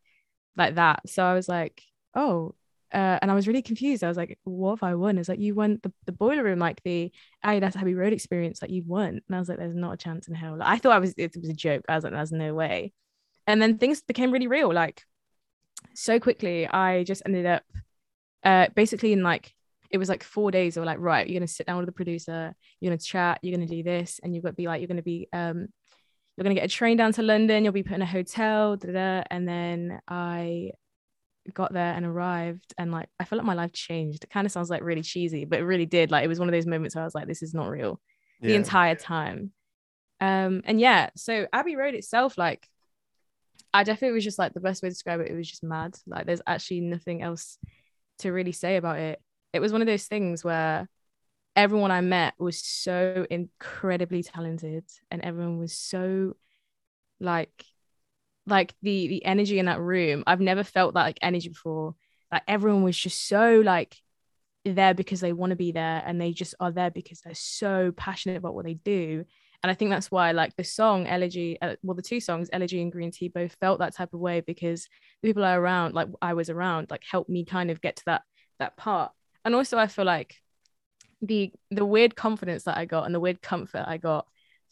like 0.56 0.76
that. 0.76 1.08
So 1.08 1.24
I 1.24 1.34
was 1.34 1.48
like, 1.48 1.82
"Oh." 2.14 2.54
Uh, 2.94 3.18
and 3.20 3.30
I 3.32 3.34
was 3.34 3.48
really 3.48 3.62
confused. 3.62 4.04
I 4.04 4.08
was 4.08 4.16
like, 4.16 4.38
"What 4.44 4.76
have 4.76 4.82
I 4.84 4.94
won?" 4.94 5.18
It's 5.18 5.28
like 5.28 5.40
you 5.40 5.54
won 5.54 5.80
the, 5.82 5.92
the 6.06 6.12
boiler 6.12 6.44
room, 6.44 6.60
like 6.60 6.80
the 6.84 7.12
Adidas 7.44 7.76
Abbey 7.76 7.94
Road 7.94 8.12
experience, 8.12 8.62
like 8.62 8.70
you've 8.70 8.86
won. 8.86 9.20
And 9.26 9.36
I 9.36 9.38
was 9.38 9.48
like, 9.48 9.58
"There's 9.58 9.74
not 9.74 9.94
a 9.94 9.96
chance 9.96 10.28
in 10.28 10.34
hell." 10.34 10.56
Like, 10.56 10.68
I 10.68 10.78
thought 10.78 10.92
I 10.92 11.00
was 11.00 11.14
it 11.16 11.36
was 11.36 11.48
a 11.50 11.54
joke. 11.54 11.84
I 11.88 11.96
was 11.96 12.04
like, 12.04 12.12
"There's 12.12 12.32
no 12.32 12.54
way." 12.54 12.92
And 13.46 13.60
then 13.60 13.78
things 13.78 14.02
became 14.02 14.30
really 14.32 14.46
real. 14.46 14.72
Like 14.72 15.02
so 15.94 16.20
quickly, 16.20 16.66
I 16.66 17.04
just 17.04 17.22
ended 17.26 17.46
up 17.46 17.64
uh, 18.44 18.68
basically 18.74 19.12
in 19.12 19.22
like 19.22 19.54
it 19.90 19.98
was 19.98 20.08
like 20.08 20.22
four 20.22 20.50
days 20.50 20.74
they 20.74 20.80
were 20.80 20.86
like 20.86 20.98
right 20.98 21.28
you're 21.28 21.38
gonna 21.38 21.46
sit 21.48 21.66
down 21.66 21.76
with 21.78 21.86
the 21.86 21.92
producer 21.92 22.54
you're 22.80 22.90
gonna 22.90 22.98
chat 22.98 23.38
you're 23.42 23.56
gonna 23.56 23.66
do 23.66 23.82
this 23.82 24.20
and 24.22 24.34
you've 24.34 24.44
got 24.44 24.50
to 24.50 24.54
be 24.54 24.66
like 24.66 24.80
you're 24.80 24.88
gonna 24.88 25.02
be 25.02 25.28
um 25.32 25.66
you're 26.36 26.42
gonna 26.44 26.54
get 26.54 26.64
a 26.64 26.68
train 26.68 26.96
down 26.96 27.12
to 27.12 27.22
london 27.22 27.64
you'll 27.64 27.72
be 27.72 27.82
put 27.82 27.94
in 27.94 28.02
a 28.02 28.06
hotel 28.06 28.76
da, 28.76 28.86
da, 28.86 28.92
da. 28.92 29.22
and 29.30 29.48
then 29.48 30.00
i 30.08 30.70
got 31.54 31.72
there 31.72 31.94
and 31.94 32.04
arrived 32.04 32.74
and 32.76 32.90
like 32.90 33.08
i 33.20 33.24
felt 33.24 33.38
like 33.38 33.46
my 33.46 33.54
life 33.54 33.72
changed 33.72 34.24
it 34.24 34.30
kind 34.30 34.46
of 34.46 34.52
sounds 34.52 34.68
like 34.68 34.82
really 34.82 35.02
cheesy 35.02 35.44
but 35.44 35.60
it 35.60 35.64
really 35.64 35.86
did 35.86 36.10
like 36.10 36.24
it 36.24 36.28
was 36.28 36.38
one 36.40 36.48
of 36.48 36.52
those 36.52 36.66
moments 36.66 36.94
where 36.94 37.02
i 37.02 37.06
was 37.06 37.14
like 37.14 37.28
this 37.28 37.42
is 37.42 37.54
not 37.54 37.68
real 37.68 38.00
the 38.40 38.48
entire 38.56 38.94
time 38.96 39.52
Um, 40.20 40.62
and 40.64 40.80
yeah, 40.80 41.10
so 41.14 41.46
Abbey 41.52 41.76
Road 41.76 41.94
itself, 41.94 42.36
like, 42.38 42.66
I 43.72 43.82
definitely 43.84 44.14
was 44.14 44.24
just 44.24 44.38
like 44.38 44.54
the 44.54 44.60
best 44.60 44.82
way 44.82 44.88
to 44.88 44.94
describe 44.94 45.20
it. 45.20 45.30
It 45.30 45.36
was 45.36 45.48
just 45.48 45.62
mad. 45.62 45.94
Like, 46.06 46.24
there's 46.26 46.40
actually 46.46 46.80
nothing 46.80 47.22
else 47.22 47.58
to 48.20 48.32
really 48.32 48.52
say 48.52 48.76
about 48.76 48.98
it. 48.98 49.20
It 49.52 49.60
was 49.60 49.72
one 49.72 49.80
of 49.80 49.86
those 49.86 50.04
things 50.04 50.44
where 50.44 50.88
everyone 51.54 51.90
I 51.90 52.00
met 52.00 52.34
was 52.38 52.62
so 52.62 53.26
incredibly 53.30 54.22
talented, 54.22 54.84
and 55.10 55.22
everyone 55.22 55.58
was 55.58 55.72
so 55.72 56.36
like, 57.20 57.64
like 58.46 58.74
the 58.82 59.08
the 59.08 59.24
energy 59.24 59.58
in 59.58 59.66
that 59.66 59.80
room. 59.80 60.24
I've 60.26 60.40
never 60.40 60.64
felt 60.64 60.94
that 60.94 61.02
like 61.02 61.18
energy 61.22 61.48
before. 61.48 61.94
Like 62.30 62.42
everyone 62.48 62.82
was 62.82 62.96
just 62.96 63.28
so 63.28 63.62
like 63.64 63.96
there 64.74 64.94
because 64.94 65.20
they 65.20 65.32
want 65.32 65.50
to 65.50 65.56
be 65.56 65.72
there 65.72 66.02
and 66.04 66.20
they 66.20 66.32
just 66.32 66.54
are 66.60 66.72
there 66.72 66.90
because 66.90 67.20
they're 67.20 67.34
so 67.34 67.92
passionate 67.96 68.36
about 68.36 68.54
what 68.54 68.64
they 68.64 68.74
do 68.74 69.24
and 69.62 69.70
i 69.70 69.74
think 69.74 69.90
that's 69.90 70.10
why 70.10 70.32
like 70.32 70.54
the 70.56 70.64
song 70.64 71.06
elegy 71.06 71.56
uh, 71.62 71.76
well 71.82 71.94
the 71.94 72.02
two 72.02 72.20
songs 72.20 72.48
elegy 72.52 72.82
and 72.82 72.92
green 72.92 73.10
tea 73.10 73.28
both 73.28 73.56
felt 73.60 73.78
that 73.78 73.94
type 73.94 74.12
of 74.12 74.20
way 74.20 74.40
because 74.40 74.88
the 75.22 75.28
people 75.28 75.44
i 75.44 75.54
around 75.54 75.94
like 75.94 76.08
i 76.20 76.34
was 76.34 76.50
around 76.50 76.88
like 76.90 77.04
helped 77.08 77.30
me 77.30 77.44
kind 77.44 77.70
of 77.70 77.80
get 77.80 77.96
to 77.96 78.02
that 78.06 78.22
that 78.58 78.76
part 78.76 79.12
and 79.46 79.54
also 79.54 79.78
i 79.78 79.86
feel 79.86 80.04
like 80.04 80.42
the 81.22 81.50
the 81.70 81.84
weird 81.84 82.14
confidence 82.14 82.64
that 82.64 82.76
i 82.76 82.84
got 82.84 83.04
and 83.04 83.14
the 83.14 83.20
weird 83.20 83.40
comfort 83.40 83.84
i 83.86 83.96
got 83.96 84.26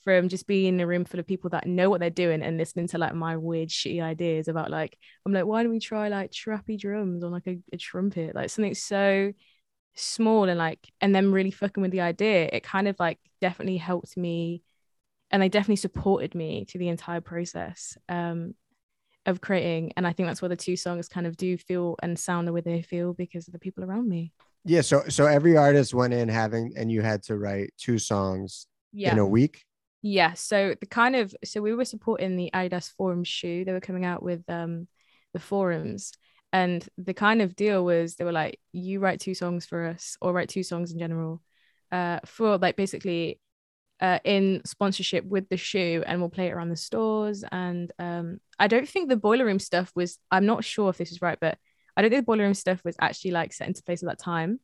from 0.05 0.29
just 0.29 0.47
being 0.47 0.75
in 0.75 0.81
a 0.81 0.87
room 0.87 1.05
full 1.05 1.19
of 1.19 1.27
people 1.27 1.49
that 1.51 1.67
know 1.67 1.89
what 1.89 1.99
they're 1.99 2.11
doing 2.11 2.43
and 2.43 2.59
listening 2.59 2.87
to 2.87 2.99
like 2.99 3.15
my 3.15 3.37
weird 3.37 3.71
shitty 3.71 4.03
ideas 4.03 4.49
about 4.49 4.71
like 4.71 4.99
i'm 5.25 5.33
like 5.33 5.47
why 5.47 5.63
don't 5.63 5.73
we 5.73 5.81
try 5.81 6.09
like 6.09 6.31
trappy 6.31 6.79
drums 6.79 7.25
on 7.25 7.33
like 7.33 7.47
a, 7.47 7.59
a 7.73 7.77
trumpet? 7.79 8.35
Like 8.35 8.51
something 8.51 8.75
so 8.75 9.33
small 9.95 10.49
and 10.49 10.59
like 10.59 10.93
and 11.01 11.15
then 11.15 11.33
really 11.33 11.51
fucking 11.53 11.81
with 11.81 11.93
the 11.93 12.01
idea 12.01 12.49
it 12.53 12.63
kind 12.65 12.89
of 12.89 12.97
like 12.99 13.19
definitely 13.41 13.77
helped 13.77 14.17
me 14.17 14.63
and 15.31 15.41
they 15.41 15.49
definitely 15.49 15.77
supported 15.77 16.35
me 16.35 16.65
through 16.65 16.81
the 16.81 16.89
entire 16.89 17.21
process 17.21 17.97
um 18.09 18.55
of 19.27 19.41
creating. 19.41 19.91
And 19.97 20.07
i 20.07 20.13
think 20.13 20.29
that's 20.29 20.43
where 20.43 20.51
the 20.51 20.57
two 20.57 20.77
songs 20.77 21.09
kind 21.09 21.27
of 21.27 21.37
do 21.37 21.57
feel 21.57 21.97
and 22.03 22.19
sound 22.19 22.47
the 22.47 22.53
way 22.53 22.61
they 22.61 22.83
feel 22.83 23.15
because 23.15 23.49
of 23.49 23.53
the 23.53 23.59
people 23.59 23.85
around 23.85 24.07
me 24.07 24.33
yeah 24.65 24.81
so 24.81 25.05
so 25.09 25.27
every 25.27 25.57
artist 25.57 25.93
went 25.95 26.15
in 26.15 26.29
having 26.29 26.73
and 26.77 26.91
you 26.91 27.03
had 27.03 27.23
to 27.25 27.37
write 27.37 27.73
two 27.79 27.99
songs 27.99 28.67
yeah. 28.93 29.13
in 29.13 29.19
a 29.19 29.27
week? 29.27 29.65
Yeah 30.03 30.35
so 30.35 30.75
the 30.79 30.87
kind 30.87 31.17
of 31.17 31.35
so 31.45 31.61
we 31.61 31.75
were 31.75 31.85
supporting 31.85 32.37
the 32.37 32.51
adidas 32.55 32.91
forum 32.91 33.25
shoe. 33.25 33.65
They 33.65 33.73
were 33.73 33.81
coming 33.81 34.05
out 34.05 34.23
with 34.23 34.43
um 34.49 34.89
the 35.33 35.41
forums. 35.41 36.13
And 36.53 36.87
the 36.97 37.15
kind 37.15 37.43
of 37.43 37.57
deal 37.57 37.85
was 37.85 38.15
they 38.15 38.25
were 38.25 38.33
like 38.33 38.61
you 38.73 39.01
write 39.01 39.21
two 39.21 39.35
songs 39.35 39.67
for 39.67 39.87
us 39.87 40.17
or 40.21 40.33
write 40.33 40.49
two 40.49 40.63
songs 40.63 40.93
in 40.93 40.99
general 40.99 41.43
uh 41.93 42.21
for 42.25 42.59
like 42.59 42.77
basically 42.77 43.41
uh 44.01 44.21
in 44.25 44.63
sponsorship 44.65 45.25
with 45.25 45.49
the 45.49 45.57
shoe 45.57 46.05
and 46.07 46.21
we'll 46.21 46.31
play 46.31 46.47
it 46.47 46.53
around 46.53 46.71
the 46.71 46.77
stores. 46.77 47.45
And 47.51 47.93
um 47.99 48.39
i 48.59 48.69
don't 48.69 48.89
think 48.89 49.09
the 49.09 49.17
boiler 49.17 49.45
room 49.45 49.59
stuff 49.59 49.91
was 49.97 50.19
i'm 50.31 50.47
not 50.47 50.65
sure 50.65 50.91
if 50.91 50.97
this 50.97 51.11
is 51.11 51.21
right 51.21 51.39
but 51.41 51.59
i 51.97 52.03
don't 52.03 52.11
think 52.11 52.23
the 52.23 52.27
boiler 52.27 52.45
room 52.45 52.55
stuff 52.55 52.81
was 52.85 52.97
actually 53.01 53.31
like 53.31 53.53
set 53.53 53.69
into 53.69 53.83
place 53.83 54.03
at 54.03 54.09
that 54.09 54.19
time 54.19 54.59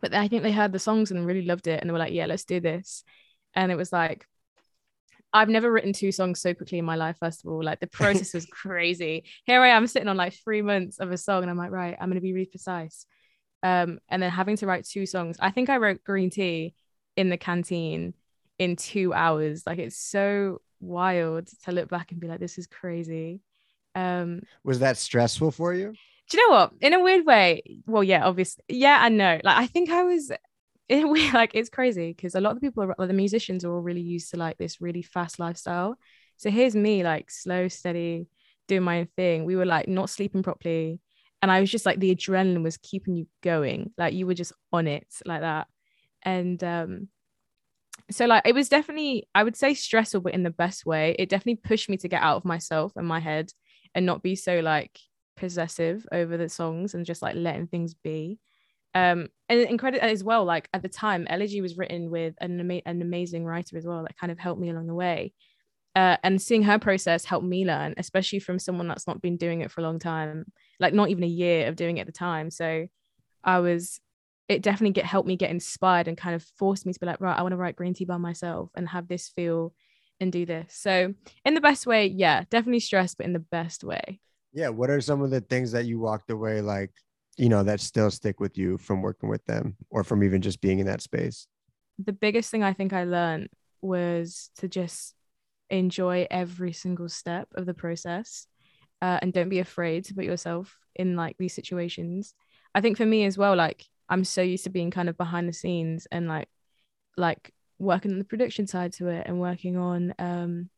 but 0.00 0.14
i 0.14 0.28
think 0.28 0.42
they 0.42 0.52
heard 0.52 0.72
the 0.72 0.78
songs 0.78 1.10
and 1.10 1.26
really 1.26 1.44
loved 1.44 1.66
it 1.66 1.80
and 1.80 1.88
they 1.88 1.92
were 1.92 1.98
like 1.98 2.12
yeah 2.12 2.26
let's 2.26 2.44
do 2.44 2.60
this 2.60 3.04
and 3.54 3.72
it 3.72 3.76
was 3.76 3.92
like 3.92 4.26
I've 5.32 5.48
never 5.48 5.70
written 5.70 5.92
two 5.92 6.12
songs 6.12 6.40
so 6.40 6.54
quickly 6.54 6.78
in 6.78 6.84
my 6.84 6.96
life. 6.96 7.16
First 7.20 7.44
of 7.44 7.50
all, 7.50 7.62
like 7.62 7.80
the 7.80 7.86
process 7.92 8.34
was 8.34 8.46
crazy. 8.46 9.24
Here 9.44 9.60
I 9.60 9.68
am 9.68 9.86
sitting 9.86 10.08
on 10.08 10.16
like 10.16 10.34
three 10.34 10.62
months 10.62 10.98
of 10.98 11.12
a 11.12 11.16
song, 11.16 11.42
and 11.42 11.50
I'm 11.50 11.58
like, 11.58 11.70
right, 11.70 11.96
I'm 12.00 12.08
gonna 12.08 12.20
be 12.20 12.32
really 12.32 12.46
precise. 12.46 13.06
Um, 13.62 14.00
and 14.08 14.22
then 14.22 14.30
having 14.30 14.56
to 14.56 14.66
write 14.66 14.86
two 14.86 15.06
songs. 15.06 15.36
I 15.38 15.50
think 15.50 15.68
I 15.68 15.76
wrote 15.76 16.02
Green 16.02 16.30
Tea 16.30 16.74
in 17.16 17.28
the 17.28 17.36
canteen 17.36 18.14
in 18.58 18.76
two 18.76 19.12
hours. 19.12 19.64
Like 19.66 19.78
it's 19.78 19.96
so 19.96 20.60
wild 20.80 21.48
to 21.64 21.72
look 21.72 21.88
back 21.88 22.10
and 22.10 22.20
be 22.20 22.26
like, 22.26 22.40
this 22.40 22.58
is 22.58 22.66
crazy. 22.66 23.40
Um, 23.94 24.42
was 24.64 24.78
that 24.78 24.96
stressful 24.96 25.50
for 25.50 25.74
you? 25.74 25.94
Do 26.30 26.38
you 26.38 26.48
know 26.48 26.56
what? 26.56 26.72
In 26.80 26.94
a 26.94 27.00
weird 27.00 27.26
way, 27.26 27.62
well, 27.86 28.04
yeah, 28.04 28.24
obviously, 28.24 28.62
yeah, 28.68 29.04
and 29.04 29.18
no. 29.18 29.40
Like 29.42 29.56
I 29.58 29.66
think 29.66 29.90
I 29.90 30.04
was 30.04 30.30
it, 30.88 31.08
we 31.08 31.30
like 31.32 31.52
it's 31.54 31.70
crazy 31.70 32.12
because 32.12 32.34
a 32.34 32.40
lot 32.40 32.50
of 32.50 32.60
the 32.60 32.68
people 32.68 32.92
are, 32.98 33.06
the 33.06 33.12
musicians 33.12 33.64
are 33.64 33.72
all 33.72 33.80
really 33.80 34.00
used 34.00 34.30
to 34.30 34.36
like 34.36 34.58
this 34.58 34.80
really 34.80 35.02
fast 35.02 35.38
lifestyle. 35.38 35.96
So 36.36 36.50
here's 36.50 36.74
me 36.74 37.04
like 37.04 37.30
slow 37.30 37.68
steady 37.68 38.26
doing 38.68 38.82
my 38.82 39.00
own 39.00 39.08
thing. 39.16 39.44
We 39.44 39.56
were 39.56 39.66
like 39.66 39.88
not 39.88 40.10
sleeping 40.10 40.42
properly 40.42 41.00
and 41.42 41.50
i 41.50 41.60
was 41.60 41.70
just 41.70 41.86
like 41.86 41.98
the 41.98 42.14
adrenaline 42.14 42.62
was 42.62 42.76
keeping 42.76 43.16
you 43.16 43.26
going. 43.42 43.92
Like 43.98 44.14
you 44.14 44.26
were 44.26 44.34
just 44.34 44.52
on 44.72 44.86
it 44.86 45.06
like 45.24 45.40
that. 45.40 45.68
And 46.22 46.62
um 46.62 47.08
so 48.10 48.26
like 48.26 48.42
it 48.44 48.54
was 48.54 48.68
definitely 48.68 49.28
i 49.34 49.42
would 49.44 49.56
say 49.56 49.74
stressful 49.74 50.20
but 50.20 50.34
in 50.34 50.42
the 50.42 50.50
best 50.50 50.84
way. 50.86 51.16
It 51.18 51.28
definitely 51.28 51.60
pushed 51.62 51.88
me 51.88 51.96
to 51.98 52.08
get 52.08 52.22
out 52.22 52.36
of 52.36 52.44
myself 52.44 52.92
and 52.96 53.06
my 53.06 53.20
head 53.20 53.52
and 53.94 54.06
not 54.06 54.22
be 54.22 54.36
so 54.36 54.60
like 54.60 54.98
possessive 55.40 56.06
over 56.12 56.36
the 56.36 56.48
songs 56.48 56.94
and 56.94 57.04
just 57.04 57.22
like 57.22 57.34
letting 57.34 57.66
things 57.66 57.94
be. 57.94 58.38
Um 58.94 59.28
and 59.48 59.60
incredible 59.60 60.06
as 60.06 60.22
well 60.24 60.44
like 60.44 60.68
at 60.72 60.82
the 60.82 60.88
time 60.88 61.26
elegy 61.28 61.60
was 61.60 61.76
written 61.76 62.10
with 62.10 62.34
an, 62.40 62.58
ama- 62.60 62.82
an 62.86 63.02
amazing 63.02 63.44
writer 63.44 63.76
as 63.76 63.86
well 63.86 64.02
that 64.02 64.16
kind 64.16 64.30
of 64.32 64.38
helped 64.38 64.60
me 64.60 64.70
along 64.70 64.86
the 64.86 64.94
way. 64.94 65.32
Uh, 65.96 66.16
and 66.22 66.40
seeing 66.40 66.62
her 66.62 66.78
process 66.78 67.24
helped 67.24 67.46
me 67.46 67.66
learn 67.66 67.94
especially 67.98 68.38
from 68.38 68.60
someone 68.60 68.86
that's 68.86 69.08
not 69.08 69.20
been 69.20 69.36
doing 69.36 69.60
it 69.60 69.72
for 69.72 69.80
a 69.80 69.84
long 69.84 69.98
time 69.98 70.44
like 70.78 70.94
not 70.94 71.08
even 71.08 71.24
a 71.24 71.26
year 71.26 71.66
of 71.66 71.74
doing 71.74 71.96
it 71.96 72.02
at 72.02 72.06
the 72.06 72.12
time. 72.12 72.50
So 72.50 72.86
i 73.42 73.58
was 73.58 74.00
it 74.48 74.62
definitely 74.62 74.92
get 74.92 75.04
helped 75.04 75.28
me 75.28 75.36
get 75.36 75.50
inspired 75.50 76.08
and 76.08 76.16
kind 76.16 76.34
of 76.34 76.44
forced 76.58 76.84
me 76.84 76.92
to 76.92 77.00
be 77.00 77.06
like 77.06 77.20
right 77.20 77.38
i 77.38 77.42
want 77.42 77.52
to 77.52 77.56
write 77.56 77.76
green 77.76 77.94
tea 77.94 78.04
by 78.04 78.16
myself 78.16 78.70
and 78.74 78.88
have 78.88 79.08
this 79.08 79.28
feel 79.28 79.72
and 80.20 80.30
do 80.30 80.44
this. 80.44 80.74
So 80.74 81.14
in 81.44 81.54
the 81.54 81.60
best 81.60 81.86
way 81.86 82.06
yeah 82.06 82.44
definitely 82.50 82.80
stressed 82.80 83.16
but 83.16 83.26
in 83.26 83.32
the 83.32 83.38
best 83.38 83.82
way 83.82 84.20
yeah 84.52 84.68
what 84.68 84.90
are 84.90 85.00
some 85.00 85.22
of 85.22 85.30
the 85.30 85.40
things 85.40 85.72
that 85.72 85.84
you 85.84 85.98
walked 85.98 86.30
away 86.30 86.60
like 86.60 86.90
you 87.36 87.48
know 87.48 87.62
that 87.62 87.80
still 87.80 88.10
stick 88.10 88.40
with 88.40 88.58
you 88.58 88.76
from 88.78 89.02
working 89.02 89.28
with 89.28 89.44
them 89.46 89.76
or 89.90 90.04
from 90.04 90.22
even 90.24 90.42
just 90.42 90.60
being 90.60 90.78
in 90.78 90.86
that 90.86 91.00
space? 91.00 91.46
The 91.98 92.12
biggest 92.12 92.50
thing 92.50 92.62
i 92.62 92.72
think 92.72 92.92
i 92.92 93.04
learned 93.04 93.48
was 93.82 94.50
to 94.58 94.68
just 94.68 95.14
enjoy 95.70 96.26
every 96.30 96.72
single 96.72 97.08
step 97.08 97.48
of 97.54 97.64
the 97.64 97.74
process 97.74 98.46
uh, 99.00 99.18
and 99.22 99.32
don't 99.32 99.48
be 99.48 99.60
afraid 99.60 100.04
to 100.04 100.14
put 100.14 100.24
yourself 100.24 100.76
in 100.94 101.16
like 101.16 101.36
these 101.38 101.54
situations. 101.54 102.34
I 102.74 102.80
think 102.80 102.96
for 102.96 103.06
me 103.06 103.24
as 103.24 103.38
well 103.38 103.56
like 103.56 103.86
i'm 104.08 104.24
so 104.24 104.42
used 104.42 104.64
to 104.64 104.70
being 104.70 104.90
kind 104.90 105.08
of 105.08 105.16
behind 105.16 105.48
the 105.48 105.52
scenes 105.52 106.06
and 106.12 106.28
like 106.28 106.48
like 107.16 107.52
working 107.78 108.12
on 108.12 108.18
the 108.18 108.24
production 108.24 108.66
side 108.66 108.92
to 108.92 109.08
it 109.08 109.26
and 109.26 109.40
working 109.40 109.76
on 109.76 110.14
um 110.18 110.68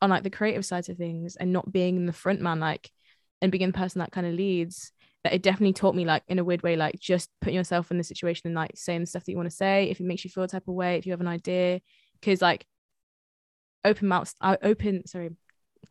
on 0.00 0.10
like 0.10 0.22
the 0.22 0.30
creative 0.30 0.64
side 0.64 0.88
of 0.88 0.96
things 0.96 1.36
and 1.36 1.52
not 1.52 1.72
being 1.72 1.96
in 1.96 2.06
the 2.06 2.12
front 2.12 2.40
man 2.40 2.60
like 2.60 2.90
and 3.42 3.52
being 3.52 3.66
the 3.66 3.72
person 3.72 3.98
that 4.00 4.12
kind 4.12 4.26
of 4.26 4.34
leads 4.34 4.92
that 5.26 5.34
it 5.34 5.42
definitely 5.42 5.72
taught 5.72 5.94
me 5.96 6.04
like 6.04 6.22
in 6.28 6.38
a 6.38 6.44
weird 6.44 6.62
way 6.62 6.76
like 6.76 6.98
just 7.00 7.30
putting 7.40 7.56
yourself 7.56 7.90
in 7.90 7.98
the 7.98 8.04
situation 8.04 8.42
and 8.46 8.54
like 8.54 8.70
saying 8.76 9.00
the 9.00 9.06
stuff 9.06 9.24
that 9.24 9.32
you 9.32 9.36
want 9.36 9.50
to 9.50 9.56
say 9.56 9.90
if 9.90 9.98
it 9.98 10.06
makes 10.06 10.24
you 10.24 10.30
feel 10.30 10.44
a 10.44 10.48
type 10.48 10.68
of 10.68 10.74
way 10.74 10.96
if 10.96 11.04
you 11.04 11.12
have 11.12 11.20
an 11.20 11.26
idea. 11.26 11.80
Because 12.20 12.40
like 12.40 12.64
open 13.84 14.08
mouths 14.08 14.34
I 14.40 14.54
uh, 14.54 14.56
open 14.62 15.06
sorry 15.06 15.30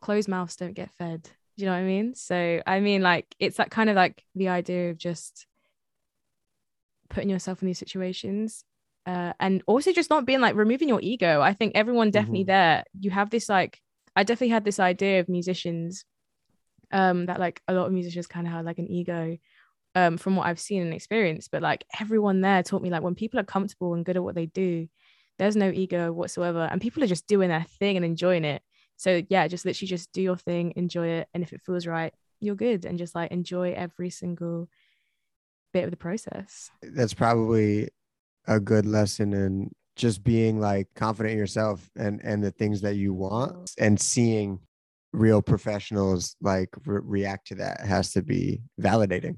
closed 0.00 0.28
mouths 0.28 0.56
don't 0.56 0.72
get 0.72 0.90
fed. 0.92 1.22
Do 1.22 1.30
you 1.56 1.66
know 1.66 1.72
what 1.72 1.80
I 1.80 1.84
mean? 1.84 2.14
So 2.14 2.62
I 2.66 2.80
mean 2.80 3.02
like 3.02 3.26
it's 3.38 3.58
that 3.58 3.70
kind 3.70 3.90
of 3.90 3.96
like 3.96 4.22
the 4.34 4.48
idea 4.48 4.90
of 4.90 4.96
just 4.96 5.46
putting 7.10 7.28
yourself 7.28 7.60
in 7.62 7.66
these 7.66 7.78
situations 7.78 8.64
uh, 9.04 9.34
and 9.38 9.62
also 9.66 9.92
just 9.92 10.08
not 10.08 10.24
being 10.24 10.40
like 10.40 10.56
removing 10.56 10.88
your 10.88 11.00
ego. 11.02 11.42
I 11.42 11.52
think 11.52 11.72
everyone 11.74 12.10
definitely 12.10 12.40
mm-hmm. 12.40 12.52
there 12.52 12.84
you 12.98 13.10
have 13.10 13.28
this 13.28 13.50
like 13.50 13.80
I 14.16 14.22
definitely 14.22 14.52
had 14.52 14.64
this 14.64 14.80
idea 14.80 15.20
of 15.20 15.28
musicians 15.28 16.06
um 16.92 17.26
that 17.26 17.40
like 17.40 17.60
a 17.68 17.74
lot 17.74 17.86
of 17.86 17.92
musicians 17.92 18.26
kind 18.26 18.46
of 18.46 18.52
have 18.52 18.64
like 18.64 18.78
an 18.78 18.90
ego 18.90 19.36
um 19.94 20.16
from 20.16 20.36
what 20.36 20.46
I've 20.46 20.60
seen 20.60 20.82
and 20.82 20.94
experienced 20.94 21.50
but 21.50 21.62
like 21.62 21.84
everyone 22.00 22.40
there 22.40 22.62
taught 22.62 22.82
me 22.82 22.90
like 22.90 23.02
when 23.02 23.14
people 23.14 23.40
are 23.40 23.44
comfortable 23.44 23.94
and 23.94 24.04
good 24.04 24.16
at 24.16 24.22
what 24.22 24.34
they 24.34 24.46
do 24.46 24.88
there's 25.38 25.56
no 25.56 25.70
ego 25.70 26.12
whatsoever 26.12 26.68
and 26.70 26.80
people 26.80 27.02
are 27.02 27.08
just 27.08 27.26
doing 27.26 27.48
their 27.50 27.66
thing 27.78 27.96
and 27.96 28.04
enjoying 28.04 28.44
it. 28.44 28.62
So 28.96 29.22
yeah 29.28 29.46
just 29.48 29.64
literally 29.64 29.88
just 29.88 30.12
do 30.12 30.22
your 30.22 30.36
thing 30.36 30.72
enjoy 30.76 31.08
it 31.08 31.28
and 31.34 31.42
if 31.42 31.52
it 31.52 31.60
feels 31.60 31.86
right 31.86 32.14
you're 32.40 32.54
good 32.54 32.84
and 32.84 32.98
just 32.98 33.14
like 33.14 33.30
enjoy 33.30 33.72
every 33.72 34.10
single 34.10 34.68
bit 35.72 35.84
of 35.84 35.90
the 35.90 35.96
process. 35.96 36.70
That's 36.82 37.14
probably 37.14 37.88
a 38.46 38.60
good 38.60 38.86
lesson 38.86 39.32
in 39.32 39.70
just 39.96 40.22
being 40.22 40.60
like 40.60 40.88
confident 40.94 41.32
in 41.32 41.38
yourself 41.38 41.90
and 41.96 42.20
and 42.22 42.42
the 42.42 42.50
things 42.50 42.82
that 42.82 42.96
you 42.96 43.12
want 43.14 43.70
and 43.78 43.98
seeing 43.98 44.60
real 45.16 45.42
professionals 45.42 46.36
like 46.40 46.68
re- 46.84 47.00
react 47.02 47.48
to 47.48 47.56
that 47.56 47.80
has 47.80 48.12
to 48.12 48.22
be 48.22 48.60
validating. 48.80 49.36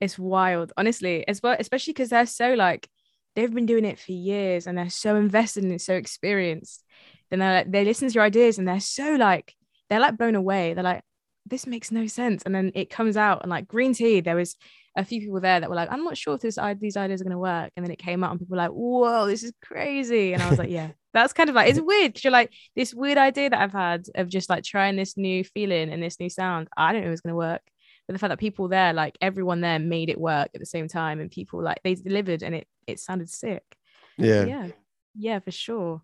It's 0.00 0.18
wild 0.18 0.72
honestly 0.76 1.26
as 1.28 1.42
well 1.42 1.56
especially 1.58 1.92
because 1.92 2.10
they're 2.10 2.26
so 2.26 2.54
like 2.54 2.88
they've 3.34 3.52
been 3.52 3.66
doing 3.66 3.84
it 3.84 3.98
for 3.98 4.12
years 4.12 4.66
and 4.66 4.76
they're 4.76 4.90
so 4.90 5.16
invested 5.16 5.64
and 5.64 5.80
so 5.80 5.94
experienced. 5.94 6.82
Then 7.30 7.40
they 7.40 7.46
like, 7.46 7.70
they 7.70 7.84
listen 7.84 8.08
to 8.08 8.14
your 8.14 8.24
ideas 8.24 8.58
and 8.58 8.66
they're 8.66 8.80
so 8.80 9.14
like 9.14 9.54
they're 9.88 10.00
like 10.00 10.16
blown 10.16 10.34
away. 10.34 10.74
They're 10.74 10.82
like 10.82 11.02
this 11.44 11.66
makes 11.66 11.92
no 11.92 12.06
sense. 12.06 12.42
And 12.42 12.54
then 12.54 12.72
it 12.74 12.90
comes 12.90 13.16
out 13.16 13.42
and 13.42 13.50
like 13.50 13.68
green 13.68 13.94
tea 13.94 14.20
there 14.20 14.36
was 14.36 14.56
a 14.96 15.04
few 15.04 15.20
people 15.20 15.40
there 15.40 15.60
that 15.60 15.68
were 15.68 15.76
like 15.76 15.90
i'm 15.92 16.04
not 16.04 16.16
sure 16.16 16.34
if 16.34 16.40
this 16.40 16.58
these 16.80 16.96
ideas 16.96 17.20
are 17.20 17.24
going 17.24 17.32
to 17.32 17.38
work 17.38 17.70
and 17.76 17.84
then 17.84 17.92
it 17.92 17.98
came 17.98 18.24
out 18.24 18.30
and 18.30 18.40
people 18.40 18.54
were 18.54 18.62
like 18.62 18.70
whoa 18.70 19.26
this 19.26 19.42
is 19.42 19.52
crazy 19.62 20.32
and 20.32 20.42
i 20.42 20.48
was 20.48 20.58
like 20.58 20.70
yeah 20.70 20.88
that's 21.16 21.32
kind 21.32 21.48
of 21.48 21.56
like 21.56 21.70
it's 21.70 21.80
weird 21.80 22.12
because 22.12 22.24
you're 22.24 22.30
like 22.30 22.52
this 22.76 22.92
weird 22.92 23.16
idea 23.16 23.48
that 23.48 23.58
I've 23.58 23.72
had 23.72 24.04
of 24.14 24.28
just 24.28 24.50
like 24.50 24.62
trying 24.62 24.96
this 24.96 25.16
new 25.16 25.42
feeling 25.44 25.90
and 25.90 26.02
this 26.02 26.20
new 26.20 26.28
sound. 26.28 26.68
I 26.76 26.92
don't 26.92 27.00
know 27.00 27.08
if 27.08 27.12
it's 27.12 27.22
gonna 27.22 27.34
work. 27.34 27.62
But 28.06 28.12
the 28.12 28.18
fact 28.18 28.28
that 28.28 28.38
people 28.38 28.68
there, 28.68 28.92
like 28.92 29.16
everyone 29.20 29.62
there 29.62 29.78
made 29.78 30.10
it 30.10 30.20
work 30.20 30.50
at 30.54 30.60
the 30.60 30.66
same 30.66 30.86
time 30.86 31.18
and 31.18 31.30
people 31.30 31.62
like 31.62 31.80
they 31.82 31.94
delivered 31.94 32.42
and 32.42 32.54
it 32.54 32.68
it 32.86 33.00
sounded 33.00 33.30
sick. 33.30 33.64
Yeah. 34.18 34.44
Yeah. 34.44 34.68
Yeah, 35.18 35.38
for 35.38 35.50
sure. 35.50 36.02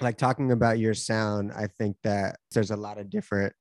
Like 0.00 0.16
talking 0.16 0.52
about 0.52 0.78
your 0.78 0.94
sound, 0.94 1.50
I 1.52 1.66
think 1.66 1.96
that 2.04 2.38
there's 2.52 2.70
a 2.70 2.76
lot 2.76 2.98
of 2.98 3.10
different 3.10 3.52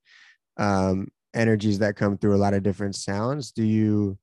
um 0.57 1.07
energies 1.33 1.79
that 1.79 1.95
come 1.95 2.17
through 2.17 2.35
a 2.35 2.37
lot 2.43 2.53
of 2.53 2.61
different 2.61 2.95
sounds. 2.95 3.51
Do 3.51 3.63
you 3.63 4.19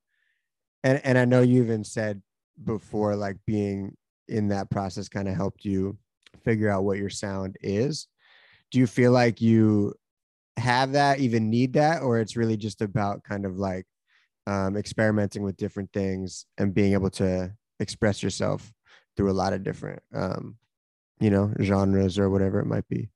and 0.85 1.01
and 1.05 1.19
I 1.19 1.25
know 1.25 1.43
you 1.43 1.63
even 1.63 1.85
said 1.85 2.23
before 2.63 3.17
like 3.17 3.37
being 3.47 3.97
in 4.29 4.49
that 4.49 4.71
process 4.71 5.09
kind 5.09 5.29
of 5.29 5.35
helped 5.35 5.65
you 5.65 5.99
figure 6.45 6.71
out 6.71 6.85
what 6.85 6.99
your 6.99 7.11
sound 7.11 7.57
is. 7.61 8.09
Do 8.71 8.79
you 8.79 8.87
feel 8.87 9.13
like 9.13 9.41
you 9.41 9.95
have 10.57 10.93
that, 10.93 11.21
even 11.21 11.51
need 11.51 11.75
that, 11.75 12.03
or 12.03 12.19
it's 12.19 12.37
really 12.37 12.57
just 12.57 12.81
about 12.81 13.23
kind 13.23 13.45
of 13.45 13.59
like 13.59 13.87
um, 14.47 14.77
experimenting 14.77 15.43
with 15.43 15.57
different 15.57 15.93
things 15.93 16.47
and 16.59 16.75
being 16.75 16.93
able 16.93 17.11
to 17.11 17.53
express 17.81 18.23
yourself 18.23 18.73
through 19.17 19.31
a 19.31 19.33
lot 19.33 19.53
of 19.53 19.63
different, 19.63 20.03
um, 20.15 20.57
you 21.21 21.31
know, 21.31 21.53
genres 21.63 22.19
or 22.19 22.31
whatever 22.31 22.61
it 22.61 22.67
might 22.67 22.89
be? 22.89 23.09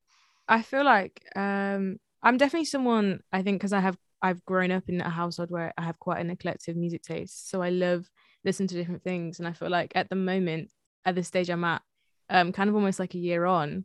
I 0.48 0.62
feel 0.62 0.84
like 0.84 1.22
um, 1.36 1.98
I'm 2.22 2.36
definitely 2.36 2.66
someone 2.66 3.20
I 3.32 3.42
think 3.42 3.60
because 3.60 3.72
I 3.72 3.80
have 3.80 3.96
I've 4.22 4.44
grown 4.44 4.70
up 4.70 4.84
in 4.88 5.00
a 5.00 5.08
household 5.08 5.50
where 5.50 5.72
I 5.78 5.82
have 5.82 5.98
quite 5.98 6.20
an 6.20 6.30
eclectic 6.30 6.76
music 6.76 7.02
taste, 7.02 7.50
so 7.50 7.62
I 7.62 7.70
love 7.70 8.08
listen 8.44 8.66
to 8.66 8.74
different 8.74 9.02
things, 9.02 9.38
and 9.38 9.48
I 9.48 9.52
feel 9.52 9.70
like 9.70 9.92
at 9.94 10.08
the 10.08 10.16
moment 10.16 10.70
at 11.04 11.14
the 11.14 11.24
stage 11.24 11.50
I'm 11.50 11.64
at, 11.64 11.82
um, 12.28 12.52
kind 12.52 12.68
of 12.68 12.76
almost 12.76 12.98
like 12.98 13.14
a 13.14 13.18
year 13.18 13.44
on, 13.44 13.84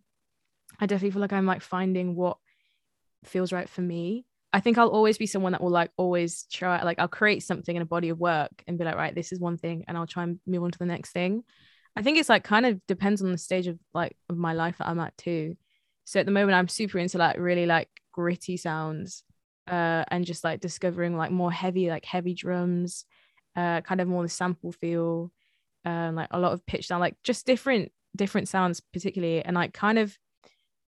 I 0.79 0.85
definitely 0.85 1.11
feel 1.11 1.21
like 1.21 1.33
I'm 1.33 1.45
like 1.45 1.61
finding 1.61 2.15
what 2.15 2.37
feels 3.23 3.53
right 3.53 3.69
for 3.69 3.81
me. 3.81 4.25
I 4.53 4.59
think 4.61 4.77
I'll 4.77 4.87
always 4.87 5.17
be 5.17 5.25
someone 5.25 5.51
that 5.51 5.61
will 5.61 5.71
like 5.71 5.91
always 5.97 6.43
try 6.51 6.81
like 6.83 6.99
I'll 6.99 7.07
create 7.07 7.43
something 7.43 7.75
in 7.75 7.81
a 7.81 7.85
body 7.85 8.09
of 8.09 8.19
work 8.19 8.63
and 8.67 8.77
be 8.77 8.85
like, 8.85 8.95
right, 8.95 9.13
this 9.13 9.31
is 9.31 9.39
one 9.39 9.57
thing, 9.57 9.85
and 9.87 9.97
I'll 9.97 10.07
try 10.07 10.23
and 10.23 10.39
move 10.45 10.63
on 10.63 10.71
to 10.71 10.79
the 10.79 10.85
next 10.85 11.11
thing. 11.11 11.43
I 11.95 12.01
think 12.01 12.17
it's 12.17 12.29
like 12.29 12.43
kind 12.43 12.65
of 12.65 12.85
depends 12.87 13.21
on 13.21 13.31
the 13.31 13.37
stage 13.37 13.67
of 13.67 13.79
like 13.93 14.17
of 14.29 14.37
my 14.37 14.53
life 14.53 14.77
that 14.77 14.87
I'm 14.87 14.99
at 14.99 15.17
too. 15.17 15.55
So 16.03 16.19
at 16.19 16.25
the 16.25 16.31
moment, 16.31 16.55
I'm 16.55 16.67
super 16.67 16.99
into 16.99 17.17
like 17.17 17.37
really 17.37 17.65
like 17.65 17.89
gritty 18.11 18.57
sounds, 18.57 19.23
uh, 19.67 20.03
and 20.09 20.25
just 20.25 20.43
like 20.43 20.59
discovering 20.59 21.17
like 21.17 21.31
more 21.31 21.51
heavy 21.51 21.89
like 21.89 22.05
heavy 22.05 22.33
drums, 22.33 23.05
uh, 23.55 23.81
kind 23.81 24.01
of 24.01 24.07
more 24.07 24.23
the 24.23 24.29
sample 24.29 24.71
feel, 24.71 25.31
um, 25.85 26.15
like 26.15 26.29
a 26.31 26.39
lot 26.39 26.53
of 26.53 26.65
pitch 26.65 26.87
down, 26.87 26.99
like 26.99 27.15
just 27.23 27.45
different 27.45 27.91
different 28.15 28.47
sounds 28.47 28.79
particularly, 28.79 29.43
and 29.43 29.55
like 29.55 29.73
kind 29.73 29.99
of 29.99 30.17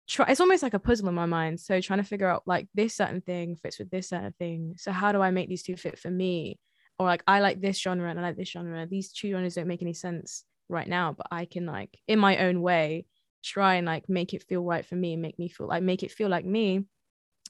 try 0.07 0.25
it's 0.29 0.41
almost 0.41 0.63
like 0.63 0.73
a 0.73 0.79
puzzle 0.79 1.09
in 1.09 1.15
my 1.15 1.25
mind. 1.25 1.59
So 1.59 1.79
trying 1.81 2.01
to 2.01 2.07
figure 2.07 2.27
out 2.27 2.43
like 2.45 2.67
this 2.73 2.95
certain 2.95 3.21
thing 3.21 3.55
fits 3.55 3.79
with 3.79 3.89
this 3.89 4.09
certain 4.09 4.33
thing. 4.39 4.75
So 4.77 4.91
how 4.91 5.11
do 5.11 5.21
i 5.21 5.31
make 5.31 5.49
these 5.49 5.63
two 5.63 5.77
fit 5.77 5.99
for 5.99 6.11
me? 6.11 6.59
Or 6.99 7.05
like 7.05 7.23
i 7.27 7.39
like 7.39 7.61
this 7.61 7.79
genre 7.79 8.09
and 8.09 8.19
i 8.19 8.23
like 8.23 8.37
this 8.37 8.49
genre. 8.49 8.85
These 8.85 9.11
two 9.13 9.31
genres 9.31 9.55
don't 9.55 9.67
make 9.67 9.81
any 9.81 9.93
sense 9.93 10.45
right 10.69 10.87
now 10.87 11.13
but 11.13 11.27
i 11.31 11.45
can 11.45 11.65
like 11.65 11.97
in 12.07 12.19
my 12.19 12.37
own 12.37 12.61
way 12.61 13.05
try 13.43 13.75
and 13.75 13.85
like 13.85 14.07
make 14.07 14.33
it 14.33 14.43
feel 14.43 14.63
right 14.63 14.85
for 14.85 14.95
me 14.95 15.13
and 15.13 15.21
make 15.21 15.37
me 15.37 15.49
feel 15.49 15.67
like 15.67 15.83
make 15.83 16.03
it 16.03 16.11
feel 16.11 16.29
like 16.29 16.45
me 16.45 16.85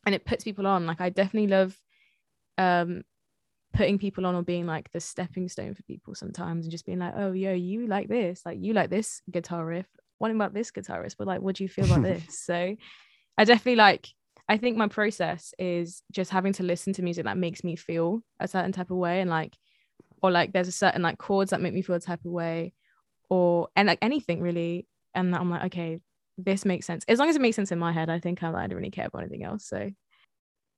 and 0.05 0.15
it 0.15 0.25
puts 0.25 0.43
people 0.43 0.67
on. 0.67 0.86
Like 0.86 1.01
i 1.01 1.10
definitely 1.10 1.48
love 1.48 1.77
um 2.57 3.03
putting 3.74 3.98
people 3.98 4.25
on 4.27 4.36
or 4.36 4.43
being 4.43 4.67
like 4.67 4.91
the 4.91 5.00
stepping 5.00 5.50
stone 5.50 5.74
for 5.74 5.81
people 5.83 6.13
sometimes 6.13 6.65
and 6.65 6.72
just 6.72 6.86
being 6.86 7.00
like 7.00 7.13
oh 7.17 7.31
yo 7.31 7.53
you 7.53 7.88
like 7.88 8.07
this. 8.07 8.45
Like 8.45 8.57
you 8.62 8.74
like 8.74 8.89
this 8.89 9.22
guitar 9.31 9.65
riff. 9.65 9.88
What 10.19 10.31
about 10.31 10.53
this 10.53 10.72
guitarist 10.72 11.15
but 11.17 11.27
like 11.27 11.41
what 11.41 11.55
do 11.55 11.63
you 11.63 11.69
feel 11.69 11.86
about 11.86 12.03
this? 12.03 12.24
So 12.45 12.75
i 13.35 13.46
definitely 13.46 13.77
like 13.77 14.09
i 14.48 14.57
think 14.57 14.77
my 14.77 14.87
process 14.87 15.55
is 15.57 16.03
just 16.11 16.29
having 16.29 16.53
to 16.53 16.61
listen 16.63 16.94
to 16.94 17.01
music 17.01 17.25
that 17.25 17.37
makes 17.37 17.63
me 17.63 17.75
feel 17.75 18.22
a 18.39 18.48
certain 18.48 18.72
type 18.72 18.92
of 18.92 18.98
way 18.98 19.22
and 19.22 19.29
like 19.29 19.57
or 20.22 20.29
like 20.31 20.53
there's 20.53 20.68
a 20.68 20.72
certain 20.72 21.01
like 21.01 21.18
chords 21.18 21.50
that 21.51 21.61
make 21.61 21.74
me 21.74 21.81
feel 21.81 21.96
a 21.96 22.00
type 22.00 22.24
of 22.25 22.31
way 22.31 22.74
or 23.29 23.70
and 23.75 23.87
like 23.87 24.00
anything 24.01 24.42
really. 24.42 24.87
And 25.16 25.35
i'm 25.35 25.50
like 25.50 25.66
okay 25.66 26.00
this 26.37 26.65
makes 26.65 26.85
sense 26.85 27.03
as 27.07 27.19
long 27.19 27.29
as 27.29 27.35
it 27.35 27.41
makes 27.41 27.55
sense 27.55 27.72
in 27.72 27.79
my 27.79 27.91
head 27.91 28.09
i 28.09 28.19
think 28.19 28.41
i, 28.43 28.50
I 28.50 28.67
don't 28.67 28.77
really 28.77 28.91
care 28.91 29.07
about 29.07 29.22
anything 29.22 29.43
else 29.43 29.65
so 29.65 29.89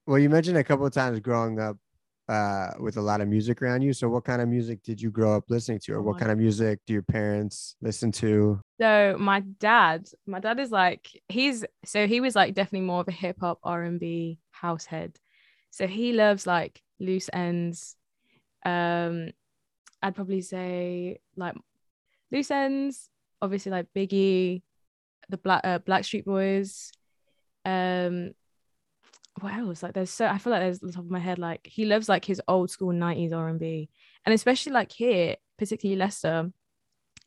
well 0.05 0.19
you 0.19 0.29
mentioned 0.29 0.57
a 0.57 0.63
couple 0.63 0.85
of 0.85 0.93
times 0.93 1.19
growing 1.19 1.59
up 1.59 1.77
uh, 2.27 2.71
with 2.79 2.97
a 2.97 3.01
lot 3.01 3.21
of 3.21 3.27
music 3.27 3.61
around 3.61 3.81
you. 3.83 3.93
So, 3.93 4.09
what 4.09 4.23
kind 4.23 4.41
of 4.41 4.49
music 4.49 4.81
did 4.83 4.99
you 4.99 5.11
grow 5.11 5.35
up 5.35 5.43
listening 5.47 5.79
to, 5.83 5.93
or 5.93 6.01
what 6.01 6.17
kind 6.17 6.31
of 6.31 6.39
music 6.39 6.79
do 6.87 6.93
your 6.93 7.03
parents 7.03 7.75
listen 7.81 8.11
to? 8.13 8.59
So, 8.81 9.15
my 9.19 9.41
dad, 9.41 10.07
my 10.25 10.39
dad 10.39 10.59
is 10.59 10.71
like 10.71 11.07
he's 11.29 11.63
so 11.85 12.07
he 12.07 12.21
was 12.21 12.35
like 12.35 12.55
definitely 12.55 12.87
more 12.87 13.01
of 13.01 13.07
a 13.07 13.11
hip 13.11 13.37
hop, 13.39 13.59
R 13.63 13.83
and 13.83 13.99
B 13.99 14.39
house 14.51 14.85
head. 14.85 15.17
So 15.71 15.87
he 15.87 16.13
loves 16.13 16.47
like 16.47 16.81
loose 16.99 17.29
ends. 17.33 17.95
Um, 18.65 19.31
I'd 20.01 20.15
probably 20.15 20.41
say 20.41 21.19
like 21.35 21.55
loose 22.31 22.49
ends. 22.49 23.09
Obviously, 23.41 23.71
like 23.71 23.87
Biggie, 23.95 24.63
the 25.29 25.37
Black 25.37 25.61
uh, 25.63 25.79
Backstreet 25.79 26.25
Boys. 26.25 26.91
Um, 27.63 28.33
what 29.41 29.53
else? 29.53 29.83
Like 29.83 29.93
there's 29.93 30.11
so 30.11 30.25
I 30.27 30.37
feel 30.37 30.51
like 30.51 30.61
there's 30.61 30.79
the 30.79 30.91
top 30.91 31.03
of 31.03 31.11
my 31.11 31.19
head 31.19 31.39
like 31.39 31.61
he 31.65 31.85
loves 31.85 32.07
like 32.07 32.25
his 32.25 32.41
old 32.47 32.69
school 32.69 32.93
90s 32.93 33.33
R&B 33.33 33.89
and 34.25 34.33
especially 34.33 34.71
like 34.71 34.91
here 34.91 35.35
particularly 35.57 35.97
Leicester 35.97 36.51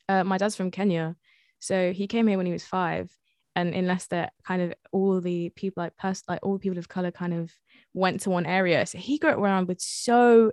uh, 0.08 0.24
my 0.24 0.38
dad's 0.38 0.56
from 0.56 0.70
Kenya 0.70 1.16
so 1.58 1.92
he 1.92 2.06
came 2.06 2.26
here 2.26 2.38
when 2.38 2.46
he 2.46 2.52
was 2.52 2.64
5 2.64 3.10
and 3.56 3.74
in 3.74 3.86
Leicester 3.86 4.30
kind 4.46 4.62
of 4.62 4.74
all 4.90 5.20
the 5.20 5.50
people 5.50 5.82
like 5.82 5.96
pers- 5.96 6.24
like 6.28 6.40
all 6.42 6.58
people 6.58 6.78
of 6.78 6.88
color 6.88 7.10
kind 7.10 7.34
of 7.34 7.52
went 7.92 8.20
to 8.20 8.30
one 8.30 8.46
area 8.46 8.86
so 8.86 8.96
he 8.96 9.18
grew 9.18 9.30
up 9.30 9.38
around 9.38 9.68
with 9.68 9.80
so 9.80 10.52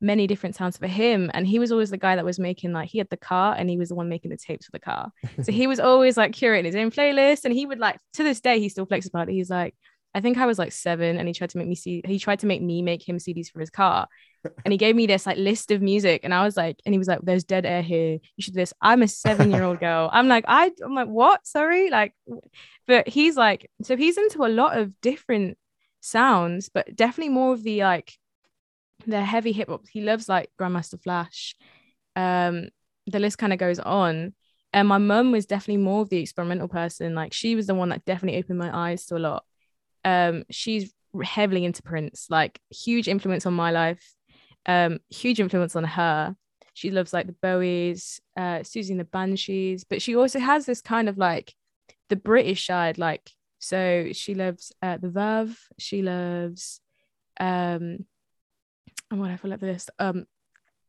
many 0.00 0.26
different 0.26 0.54
sounds 0.54 0.76
for 0.76 0.86
him 0.86 1.30
and 1.32 1.46
he 1.46 1.58
was 1.58 1.72
always 1.72 1.90
the 1.90 1.96
guy 1.96 2.16
that 2.16 2.24
was 2.24 2.38
making 2.38 2.72
like 2.72 2.88
he 2.88 2.98
had 2.98 3.08
the 3.08 3.16
car 3.16 3.54
and 3.56 3.70
he 3.70 3.78
was 3.78 3.88
the 3.88 3.94
one 3.94 4.08
making 4.08 4.30
the 4.30 4.36
tapes 4.36 4.66
for 4.66 4.72
the 4.72 4.78
car 4.78 5.10
so 5.42 5.50
he 5.50 5.66
was 5.66 5.80
always 5.80 6.18
like 6.18 6.32
curating 6.32 6.66
his 6.66 6.76
own 6.76 6.90
playlist 6.90 7.44
and 7.44 7.54
he 7.54 7.64
would 7.64 7.78
like 7.78 7.98
to 8.12 8.22
this 8.22 8.40
day 8.40 8.60
he 8.60 8.68
still 8.68 8.86
flexes 8.86 9.08
about 9.08 9.28
it 9.28 9.32
he's 9.32 9.48
like 9.48 9.74
I 10.16 10.20
think 10.22 10.38
I 10.38 10.46
was 10.46 10.58
like 10.58 10.72
seven 10.72 11.18
and 11.18 11.28
he 11.28 11.34
tried 11.34 11.50
to 11.50 11.58
make 11.58 11.68
me 11.68 11.74
see 11.74 12.00
he 12.06 12.18
tried 12.18 12.38
to 12.38 12.46
make 12.46 12.62
me 12.62 12.80
make 12.80 13.06
him 13.06 13.18
CDs 13.18 13.50
for 13.52 13.60
his 13.60 13.68
car. 13.68 14.08
And 14.64 14.72
he 14.72 14.78
gave 14.78 14.96
me 14.96 15.06
this 15.06 15.26
like 15.26 15.36
list 15.36 15.70
of 15.70 15.82
music 15.82 16.22
and 16.24 16.32
I 16.32 16.42
was 16.42 16.56
like, 16.56 16.80
and 16.86 16.94
he 16.94 16.98
was 16.98 17.06
like, 17.06 17.18
there's 17.22 17.44
dead 17.44 17.66
air 17.66 17.82
here. 17.82 18.12
You 18.12 18.42
should 18.42 18.54
do 18.54 18.60
this. 18.60 18.72
I'm 18.80 19.02
a 19.02 19.08
seven-year-old 19.08 19.78
girl. 19.78 20.08
I'm 20.12 20.26
like, 20.26 20.46
I 20.48 20.72
I'm 20.82 20.94
like, 20.94 21.08
what? 21.08 21.46
Sorry. 21.46 21.90
Like, 21.90 22.14
but 22.86 23.06
he's 23.06 23.36
like, 23.36 23.70
so 23.82 23.94
he's 23.94 24.16
into 24.16 24.46
a 24.46 24.48
lot 24.48 24.78
of 24.78 24.98
different 25.02 25.58
sounds, 26.00 26.70
but 26.70 26.96
definitely 26.96 27.34
more 27.34 27.52
of 27.52 27.62
the 27.62 27.82
like 27.82 28.14
the 29.06 29.24
heavy 29.24 29.52
hip 29.52 29.68
hop. 29.68 29.86
He 29.90 30.00
loves 30.00 30.28
like 30.28 30.50
Grandmaster 30.60 31.02
Flash. 31.02 31.54
Um, 32.14 32.68
the 33.06 33.18
list 33.18 33.38
kind 33.38 33.52
of 33.52 33.58
goes 33.58 33.78
on. 33.78 34.34
And 34.72 34.88
my 34.88 34.98
mum 34.98 35.32
was 35.32 35.46
definitely 35.46 35.82
more 35.82 36.02
of 36.02 36.10
the 36.10 36.18
experimental 36.18 36.68
person. 36.68 37.14
Like 37.14 37.32
she 37.32 37.54
was 37.54 37.66
the 37.66 37.74
one 37.74 37.88
that 37.90 38.04
definitely 38.04 38.38
opened 38.38 38.58
my 38.58 38.70
eyes 38.76 39.06
to 39.06 39.16
a 39.16 39.18
lot 39.18 39.44
um, 40.06 40.44
she's 40.50 40.94
heavily 41.22 41.64
into 41.64 41.82
Prince, 41.82 42.28
like 42.30 42.60
huge 42.70 43.08
influence 43.08 43.44
on 43.44 43.54
my 43.54 43.72
life, 43.72 44.14
um, 44.64 45.00
huge 45.10 45.40
influence 45.40 45.76
on 45.76 45.84
her. 45.84 46.36
She 46.74 46.90
loves 46.90 47.12
like 47.12 47.26
the 47.26 47.34
Bowies, 47.42 48.20
uh, 48.36 48.60
Siouxsie 48.60 48.90
and 48.90 49.00
the 49.00 49.04
Banshees, 49.04 49.84
but 49.84 50.00
she 50.00 50.14
also 50.14 50.38
has 50.38 50.64
this 50.64 50.80
kind 50.80 51.08
of 51.08 51.18
like 51.18 51.54
the 52.08 52.16
British 52.16 52.66
side, 52.66 52.98
like 52.98 53.30
so 53.58 54.10
she 54.12 54.34
loves 54.34 54.72
uh, 54.80 54.96
the 54.98 55.08
Verve, 55.08 55.58
she 55.78 56.02
loves 56.02 56.80
um, 57.40 58.06
and 59.10 59.20
what 59.20 59.30
I 59.30 59.36
feel 59.36 59.50
like 59.50 59.60
this 59.60 59.88
um, 59.98 60.26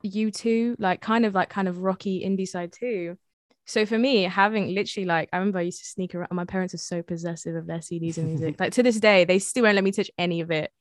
U2, 0.06 0.76
like 0.80 1.02
kind 1.02 1.26
of 1.26 1.34
like 1.34 1.50
kind 1.50 1.68
of 1.68 1.80
rocky 1.80 2.24
indie 2.26 2.48
side 2.48 2.74
too. 2.74 3.18
So 3.66 3.86
for 3.86 3.98
me, 3.98 4.24
having 4.24 4.74
literally 4.74 5.06
like 5.06 5.30
I 5.34 5.38
remember 5.38 5.60
I 5.60 5.64
used 5.64 5.80
to 5.80 5.86
sneak 5.86 6.16
around. 6.16 6.30
My 6.32 6.46
parents 6.46 6.74
are 6.74 6.80
so 6.80 7.02
possessive 7.02 7.56
of 7.56 7.68
their 7.68 7.80
CDs 7.80 8.18
and 8.18 8.28
music. 8.28 8.56
like 8.60 8.74
to 8.74 8.84
this 8.84 9.00
day, 9.00 9.26
they 9.26 9.40
still 9.40 9.64
won't 9.64 9.76
let 9.76 9.84
me 9.84 9.92
touch 9.92 10.10
any 10.18 10.42
of 10.42 10.52
it. 10.52 10.72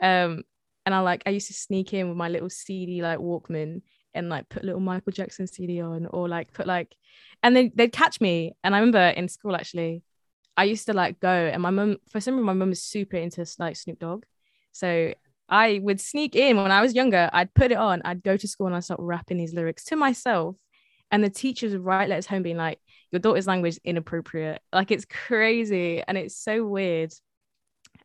Um, 0.00 0.42
and 0.86 0.94
I 0.94 1.00
like 1.00 1.22
I 1.26 1.30
used 1.30 1.48
to 1.48 1.54
sneak 1.54 1.92
in 1.92 2.08
with 2.08 2.16
my 2.16 2.28
little 2.28 2.50
CD 2.50 3.02
like 3.02 3.18
Walkman 3.18 3.82
and 4.14 4.28
like 4.28 4.48
put 4.48 4.64
little 4.64 4.80
Michael 4.80 5.12
Jackson 5.12 5.46
CD 5.46 5.80
on 5.80 6.06
or 6.06 6.28
like 6.28 6.52
put 6.52 6.66
like, 6.66 6.94
and 7.42 7.54
then 7.54 7.70
they'd 7.74 7.92
catch 7.92 8.20
me. 8.20 8.54
And 8.64 8.74
I 8.74 8.78
remember 8.78 9.08
in 9.08 9.28
school 9.28 9.54
actually, 9.54 10.02
I 10.56 10.64
used 10.64 10.86
to 10.86 10.94
like 10.94 11.20
go 11.20 11.30
and 11.30 11.62
my 11.62 11.70
mum 11.70 11.98
for 12.08 12.20
some 12.20 12.34
reason 12.34 12.46
my 12.46 12.52
mum 12.54 12.70
was 12.70 12.82
super 12.82 13.16
into 13.16 13.44
like 13.58 13.76
Snoop 13.76 13.98
Dogg, 13.98 14.24
so 14.72 15.12
I 15.52 15.80
would 15.82 16.00
sneak 16.00 16.34
in 16.34 16.56
when 16.56 16.72
I 16.72 16.80
was 16.80 16.94
younger. 16.94 17.30
I'd 17.32 17.54
put 17.54 17.70
it 17.70 17.76
on. 17.78 18.02
I'd 18.04 18.22
go 18.22 18.36
to 18.36 18.48
school 18.48 18.66
and 18.66 18.74
I'd 18.74 18.84
start 18.84 19.00
rapping 19.00 19.36
these 19.36 19.54
lyrics 19.54 19.84
to 19.84 19.96
myself 19.96 20.56
and 21.10 21.22
the 21.22 21.30
teachers 21.30 21.72
would 21.72 21.84
write 21.84 22.08
letters 22.08 22.26
home 22.26 22.42
being 22.42 22.56
like 22.56 22.80
your 23.10 23.20
daughter's 23.20 23.46
language 23.46 23.74
is 23.74 23.80
inappropriate 23.84 24.62
like 24.72 24.90
it's 24.90 25.04
crazy 25.04 26.02
and 26.08 26.16
it's 26.16 26.34
so 26.34 26.64
weird 26.64 27.12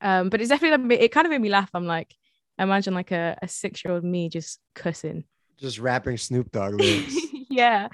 um 0.02 0.28
but 0.28 0.42
it's 0.42 0.50
definitely 0.50 0.98
it 0.98 1.14
kind 1.14 1.26
of 1.26 1.32
made 1.32 1.40
me 1.40 1.48
laugh 1.48 1.70
i'm 1.74 1.86
like 1.86 2.14
imagine 2.60 2.94
like 2.94 3.12
a, 3.12 3.38
a 3.42 3.48
six 3.48 3.86
year 3.86 3.94
old 3.94 4.04
me 4.04 4.28
just 4.28 4.60
cussing 4.76 5.24
just 5.58 5.80
rapping 5.80 6.18
snoop 6.18 6.52
dogg 6.52 6.74
lyrics 6.74 7.16
yeah 7.50 7.88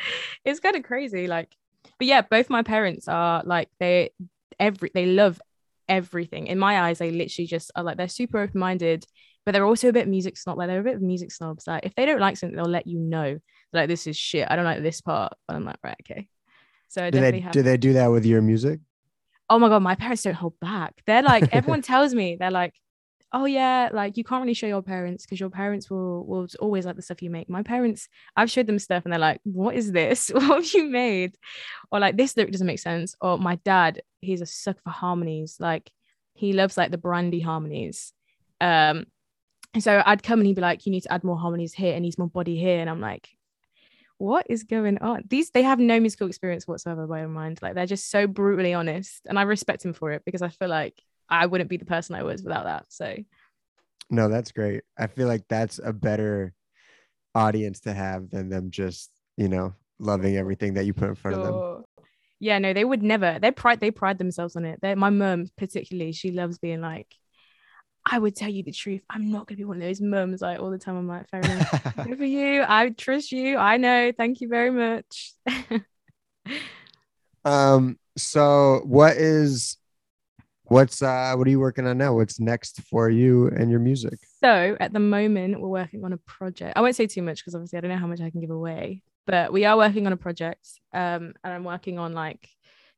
it's 0.43 0.59
kind 0.59 0.75
of 0.75 0.81
crazy 0.81 1.27
like 1.27 1.55
but 1.97 2.07
yeah, 2.07 2.21
both 2.21 2.49
my 2.49 2.63
parents 2.63 3.07
are 3.07 3.43
like 3.45 3.69
they 3.79 4.11
every 4.59 4.91
they 4.93 5.05
love 5.05 5.41
everything. 5.87 6.47
In 6.47 6.59
my 6.59 6.81
eyes, 6.81 6.99
they 6.99 7.11
literally 7.11 7.47
just 7.47 7.71
are 7.75 7.83
like 7.83 7.97
they're 7.97 8.07
super 8.07 8.39
open 8.39 8.59
minded, 8.59 9.05
but 9.45 9.51
they're 9.51 9.65
also 9.65 9.89
a 9.89 9.93
bit 9.93 10.07
music 10.07 10.37
snob. 10.37 10.57
Like 10.57 10.67
they're 10.67 10.79
a 10.79 10.83
bit 10.83 10.95
of 10.95 11.01
music 11.01 11.31
snobs. 11.31 11.67
Like 11.67 11.85
if 11.85 11.95
they 11.95 12.05
don't 12.05 12.19
like 12.19 12.37
something, 12.37 12.55
they'll 12.55 12.65
let 12.65 12.87
you 12.87 12.99
know. 12.99 13.39
Like 13.71 13.89
this 13.89 14.07
is 14.07 14.17
shit. 14.17 14.47
I 14.49 14.55
don't 14.55 14.65
like 14.65 14.83
this 14.83 15.01
part. 15.01 15.33
But 15.47 15.55
I'm 15.55 15.65
like, 15.65 15.77
right, 15.83 15.97
okay. 16.01 16.27
So 16.87 17.03
I 17.03 17.09
Do 17.09 17.19
they 17.19 17.39
have 17.39 17.51
do 17.51 17.63
they 17.63 17.77
do 17.77 17.93
that 17.93 18.07
with 18.07 18.25
your 18.25 18.41
music? 18.41 18.79
oh 19.49 19.59
my 19.59 19.69
god, 19.69 19.83
my 19.83 19.95
parents 19.95 20.23
don't 20.23 20.33
hold 20.33 20.59
back. 20.59 21.01
They're 21.05 21.21
like 21.21 21.49
everyone 21.53 21.81
tells 21.81 22.13
me 22.13 22.37
they're 22.39 22.51
like, 22.51 22.73
oh 23.31 23.45
yeah, 23.45 23.89
like 23.91 24.17
you 24.17 24.23
can't 24.23 24.41
really 24.41 24.53
show 24.53 24.67
your 24.67 24.81
parents 24.81 25.25
because 25.25 25.39
your 25.39 25.49
parents 25.49 25.89
will 25.89 26.25
will 26.25 26.47
always 26.59 26.85
like 26.85 26.95
the 26.95 27.01
stuff 27.01 27.21
you 27.21 27.29
make. 27.29 27.49
My 27.49 27.63
parents, 27.63 28.07
I've 28.35 28.51
showed 28.51 28.67
them 28.67 28.79
stuff 28.79 29.03
and 29.03 29.13
they're 29.13 29.19
like, 29.19 29.41
what 29.43 29.75
is 29.75 29.91
this? 29.91 30.29
what 30.33 30.43
have 30.43 30.73
you 30.73 30.89
made? 30.89 31.35
Or 31.91 31.99
like 31.99 32.17
this 32.17 32.35
lyric 32.37 32.51
doesn't 32.51 32.67
make 32.67 32.79
sense. 32.79 33.15
Or 33.21 33.37
my 33.37 33.55
dad, 33.55 34.01
he's 34.21 34.41
a 34.41 34.45
sucker 34.45 34.81
for 34.83 34.91
harmonies. 34.91 35.57
Like 35.59 35.91
he 36.33 36.53
loves 36.53 36.77
like 36.77 36.91
the 36.91 36.97
brandy 36.97 37.39
harmonies. 37.39 38.13
Um, 38.61 39.05
so 39.79 40.03
I'd 40.05 40.23
come 40.23 40.39
and 40.39 40.47
he'd 40.47 40.55
be 40.55 40.61
like, 40.61 40.85
you 40.85 40.91
need 40.91 41.03
to 41.03 41.13
add 41.13 41.23
more 41.23 41.37
harmonies 41.37 41.73
here 41.73 41.93
and 41.93 42.03
needs 42.03 42.17
more 42.17 42.29
body 42.29 42.57
here, 42.57 42.79
and 42.79 42.89
I'm 42.89 43.01
like, 43.01 43.29
what 44.17 44.45
is 44.49 44.63
going 44.63 44.99
on? 44.99 45.23
These 45.29 45.51
they 45.51 45.63
have 45.63 45.79
no 45.79 45.99
musical 45.99 46.27
experience 46.27 46.67
whatsoever 46.67 47.07
by 47.07 47.19
your 47.19 47.27
mind. 47.27 47.59
Like 47.61 47.75
they're 47.75 47.85
just 47.85 48.09
so 48.09 48.27
brutally 48.27 48.73
honest. 48.73 49.21
And 49.25 49.37
I 49.37 49.41
respect 49.41 49.83
him 49.83 49.93
for 49.93 50.11
it 50.11 50.23
because 50.25 50.41
I 50.41 50.49
feel 50.49 50.69
like 50.69 51.01
I 51.29 51.45
wouldn't 51.45 51.69
be 51.69 51.77
the 51.77 51.85
person 51.85 52.15
I 52.15 52.23
was 52.23 52.43
without 52.43 52.65
that. 52.65 52.85
So 52.89 53.15
No, 54.09 54.29
that's 54.29 54.51
great. 54.51 54.83
I 54.97 55.07
feel 55.07 55.27
like 55.27 55.47
that's 55.49 55.79
a 55.83 55.91
better 55.91 56.53
audience 57.35 57.81
to 57.81 57.93
have 57.93 58.29
than 58.29 58.49
them 58.49 58.69
just, 58.69 59.09
you 59.35 59.49
know, 59.49 59.73
loving 59.99 60.37
everything 60.37 60.75
that 60.75 60.85
you 60.85 60.93
put 60.93 61.09
in 61.09 61.15
front 61.15 61.37
of 61.37 61.43
them. 61.43 61.83
Yeah, 62.39 62.59
no, 62.59 62.73
they 62.73 62.85
would 62.85 63.03
never. 63.03 63.39
They 63.41 63.51
pride 63.51 63.79
they 63.79 63.91
pride 63.91 64.19
themselves 64.19 64.55
on 64.55 64.63
it. 64.63 64.79
They 64.81 64.95
my 64.95 65.09
mum 65.09 65.47
particularly, 65.57 66.11
she 66.13 66.31
loves 66.31 66.59
being 66.59 66.81
like, 66.81 67.13
I 68.05 68.19
would 68.19 68.35
tell 68.35 68.49
you 68.49 68.63
the 68.63 68.71
truth. 68.71 69.01
I'm 69.09 69.31
not 69.31 69.47
gonna 69.47 69.57
be 69.57 69.63
one 69.63 69.77
of 69.77 69.83
those 69.83 70.01
mums 70.01 70.41
like 70.41 70.59
all 70.59 70.69
the 70.69 70.77
time. 70.77 70.97
I'm 70.97 71.07
like, 71.07 71.29
fair 71.29 71.41
enough. 71.41 71.95
Good 72.03 72.17
for 72.17 72.25
you. 72.25 72.63
I 72.67 72.89
trust 72.89 73.31
you. 73.31 73.57
I 73.57 73.77
know. 73.77 74.11
Thank 74.15 74.41
you 74.41 74.49
very 74.49 74.71
much. 74.71 75.33
um, 77.45 77.97
so 78.17 78.81
what 78.83 79.15
is 79.15 79.77
what's 80.65 81.01
uh 81.01 81.33
what 81.35 81.47
are 81.47 81.49
you 81.49 81.59
working 81.59 81.87
on 81.87 81.97
now? 81.97 82.13
What's 82.13 82.39
next 82.39 82.81
for 82.81 83.09
you 83.09 83.47
and 83.47 83.71
your 83.71 83.79
music? 83.79 84.19
So 84.43 84.75
at 84.79 84.91
the 84.91 84.99
moment, 84.99 85.61
we're 85.61 85.69
working 85.69 86.03
on 86.03 86.13
a 86.13 86.17
project. 86.17 86.73
I 86.75 86.81
won't 86.81 86.95
say 86.95 87.07
too 87.07 87.21
much 87.21 87.37
because 87.37 87.55
obviously 87.55 87.77
I 87.77 87.81
don't 87.81 87.91
know 87.91 87.97
how 87.97 88.07
much 88.07 88.21
I 88.21 88.29
can 88.29 88.41
give 88.41 88.51
away, 88.51 89.01
but 89.25 89.53
we 89.53 89.65
are 89.65 89.77
working 89.77 90.07
on 90.07 90.13
a 90.13 90.17
project. 90.17 90.67
Um, 90.93 91.33
and 91.43 91.53
I'm 91.53 91.63
working 91.63 91.99
on 91.99 92.13
like 92.13 92.49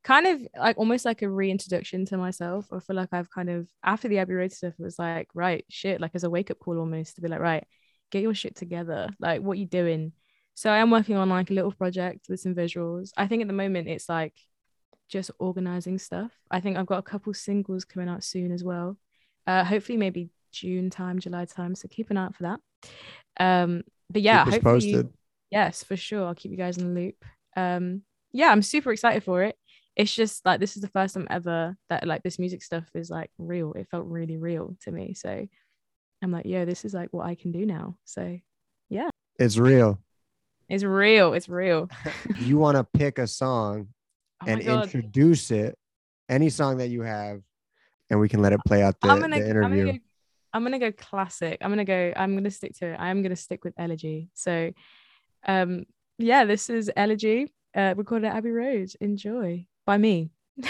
kind 0.06 0.28
of 0.28 0.40
like 0.56 0.78
almost 0.78 1.04
like 1.04 1.22
a 1.22 1.28
reintroduction 1.28 2.06
to 2.06 2.16
myself. 2.16 2.68
I 2.72 2.78
feel 2.78 2.94
like 2.94 3.08
I've 3.10 3.28
kind 3.28 3.50
of 3.50 3.68
after 3.82 4.06
the 4.06 4.18
Abbey 4.18 4.34
Road 4.34 4.52
stuff 4.52 4.74
it 4.78 4.82
was 4.82 5.00
like, 5.00 5.26
right, 5.34 5.64
shit, 5.68 6.00
like 6.00 6.12
as 6.14 6.22
a 6.22 6.30
wake 6.30 6.48
up 6.52 6.60
call 6.60 6.78
almost 6.78 7.16
to 7.16 7.22
be 7.22 7.26
like, 7.26 7.40
right, 7.40 7.66
get 8.12 8.22
your 8.22 8.32
shit 8.32 8.54
together. 8.54 9.08
Like 9.18 9.42
what 9.42 9.58
you 9.58 9.66
doing? 9.66 10.12
So 10.54 10.70
I 10.70 10.78
am 10.78 10.92
working 10.92 11.16
on 11.16 11.28
like 11.28 11.50
a 11.50 11.54
little 11.54 11.72
project 11.72 12.26
with 12.28 12.38
some 12.38 12.54
visuals. 12.54 13.10
I 13.16 13.26
think 13.26 13.42
at 13.42 13.48
the 13.48 13.52
moment 13.52 13.88
it's 13.88 14.08
like 14.08 14.34
just 15.08 15.32
organizing 15.40 15.98
stuff. 15.98 16.30
I 16.52 16.60
think 16.60 16.76
I've 16.76 16.86
got 16.86 16.98
a 16.98 17.02
couple 17.02 17.34
singles 17.34 17.84
coming 17.84 18.08
out 18.08 18.22
soon 18.22 18.52
as 18.52 18.62
well. 18.62 18.96
Uh, 19.44 19.64
hopefully 19.64 19.98
maybe 19.98 20.30
June 20.52 20.88
time, 20.88 21.18
July 21.18 21.46
time. 21.46 21.74
So 21.74 21.88
keep 21.88 22.10
an 22.10 22.16
eye 22.16 22.26
out 22.26 22.36
for 22.36 22.44
that. 22.44 22.60
Um, 23.40 23.82
but 24.08 24.22
yeah, 24.22 24.44
hopefully, 24.44 24.60
posted. 24.60 25.08
yes, 25.50 25.82
for 25.82 25.96
sure. 25.96 26.28
I'll 26.28 26.34
keep 26.36 26.52
you 26.52 26.56
guys 26.56 26.78
in 26.78 26.94
the 26.94 27.00
loop. 27.00 27.24
Um, 27.56 28.02
yeah, 28.30 28.50
I'm 28.50 28.62
super 28.62 28.92
excited 28.92 29.24
for 29.24 29.42
it. 29.42 29.56
It's 29.96 30.14
just 30.14 30.44
like 30.44 30.60
this 30.60 30.76
is 30.76 30.82
the 30.82 30.88
first 30.88 31.14
time 31.14 31.26
ever 31.30 31.76
that 31.88 32.06
like 32.06 32.22
this 32.22 32.38
music 32.38 32.62
stuff 32.62 32.84
is 32.94 33.10
like 33.10 33.30
real. 33.38 33.72
It 33.72 33.88
felt 33.90 34.06
really 34.06 34.36
real 34.36 34.76
to 34.82 34.92
me. 34.92 35.14
So 35.14 35.46
I'm 36.22 36.32
like, 36.32 36.46
yo, 36.46 36.64
this 36.64 36.84
is 36.84 36.94
like 36.94 37.08
what 37.12 37.26
I 37.26 37.34
can 37.34 37.50
do 37.50 37.64
now. 37.64 37.96
So 38.04 38.38
yeah. 38.90 39.08
It's 39.38 39.58
real. 39.58 39.98
it's 40.68 40.84
real. 40.84 41.32
It's 41.32 41.48
real. 41.48 41.88
you 42.38 42.58
want 42.58 42.76
to 42.76 42.84
pick 42.84 43.18
a 43.18 43.26
song 43.26 43.88
Oh 44.42 44.46
and 44.46 44.60
introduce 44.60 45.50
it, 45.50 45.78
any 46.28 46.50
song 46.50 46.78
that 46.78 46.88
you 46.88 47.02
have, 47.02 47.40
and 48.10 48.20
we 48.20 48.28
can 48.28 48.42
let 48.42 48.52
it 48.52 48.60
play 48.66 48.82
out 48.82 49.00
the, 49.00 49.08
I'm 49.08 49.20
gonna, 49.20 49.40
the 49.40 49.46
I'm 49.46 49.52
gonna 49.54 49.76
interview. 49.76 49.92
go, 49.92 49.98
I'm 50.52 50.62
gonna 50.62 50.78
go 50.78 50.92
classic. 50.92 51.58
I'm 51.62 51.70
gonna 51.70 51.86
go. 51.86 52.12
I'm 52.14 52.34
gonna 52.34 52.50
stick 52.50 52.74
to 52.78 52.92
it. 52.92 52.96
I 52.96 53.08
am 53.08 53.22
gonna 53.22 53.36
stick 53.36 53.64
with 53.64 53.72
Elegy. 53.78 54.28
So, 54.34 54.72
um, 55.46 55.86
yeah, 56.18 56.44
this 56.44 56.68
is 56.68 56.90
Elegy, 56.94 57.52
uh, 57.74 57.94
recorded 57.96 58.26
at 58.26 58.36
Abbey 58.36 58.50
Road. 58.50 58.90
Enjoy 59.00 59.66
by 59.86 59.96
me. 59.96 60.30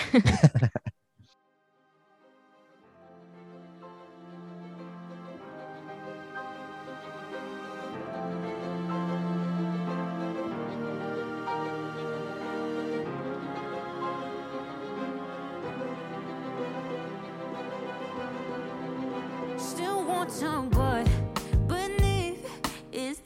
Still 19.57 20.05
want 20.05 20.31
some, 20.31 20.69
but 20.69 21.09
beneath 21.67 22.47
is 22.93 23.21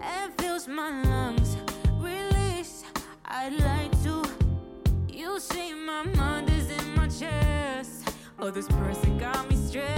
and 0.00 0.32
fills 0.38 0.68
my 0.68 1.02
lungs. 1.02 1.56
Release, 2.00 2.84
I'd 3.24 3.52
like 3.54 3.77
This 8.50 8.66
person 8.66 9.18
got 9.18 9.48
me 9.50 9.56
stressing 9.56 9.97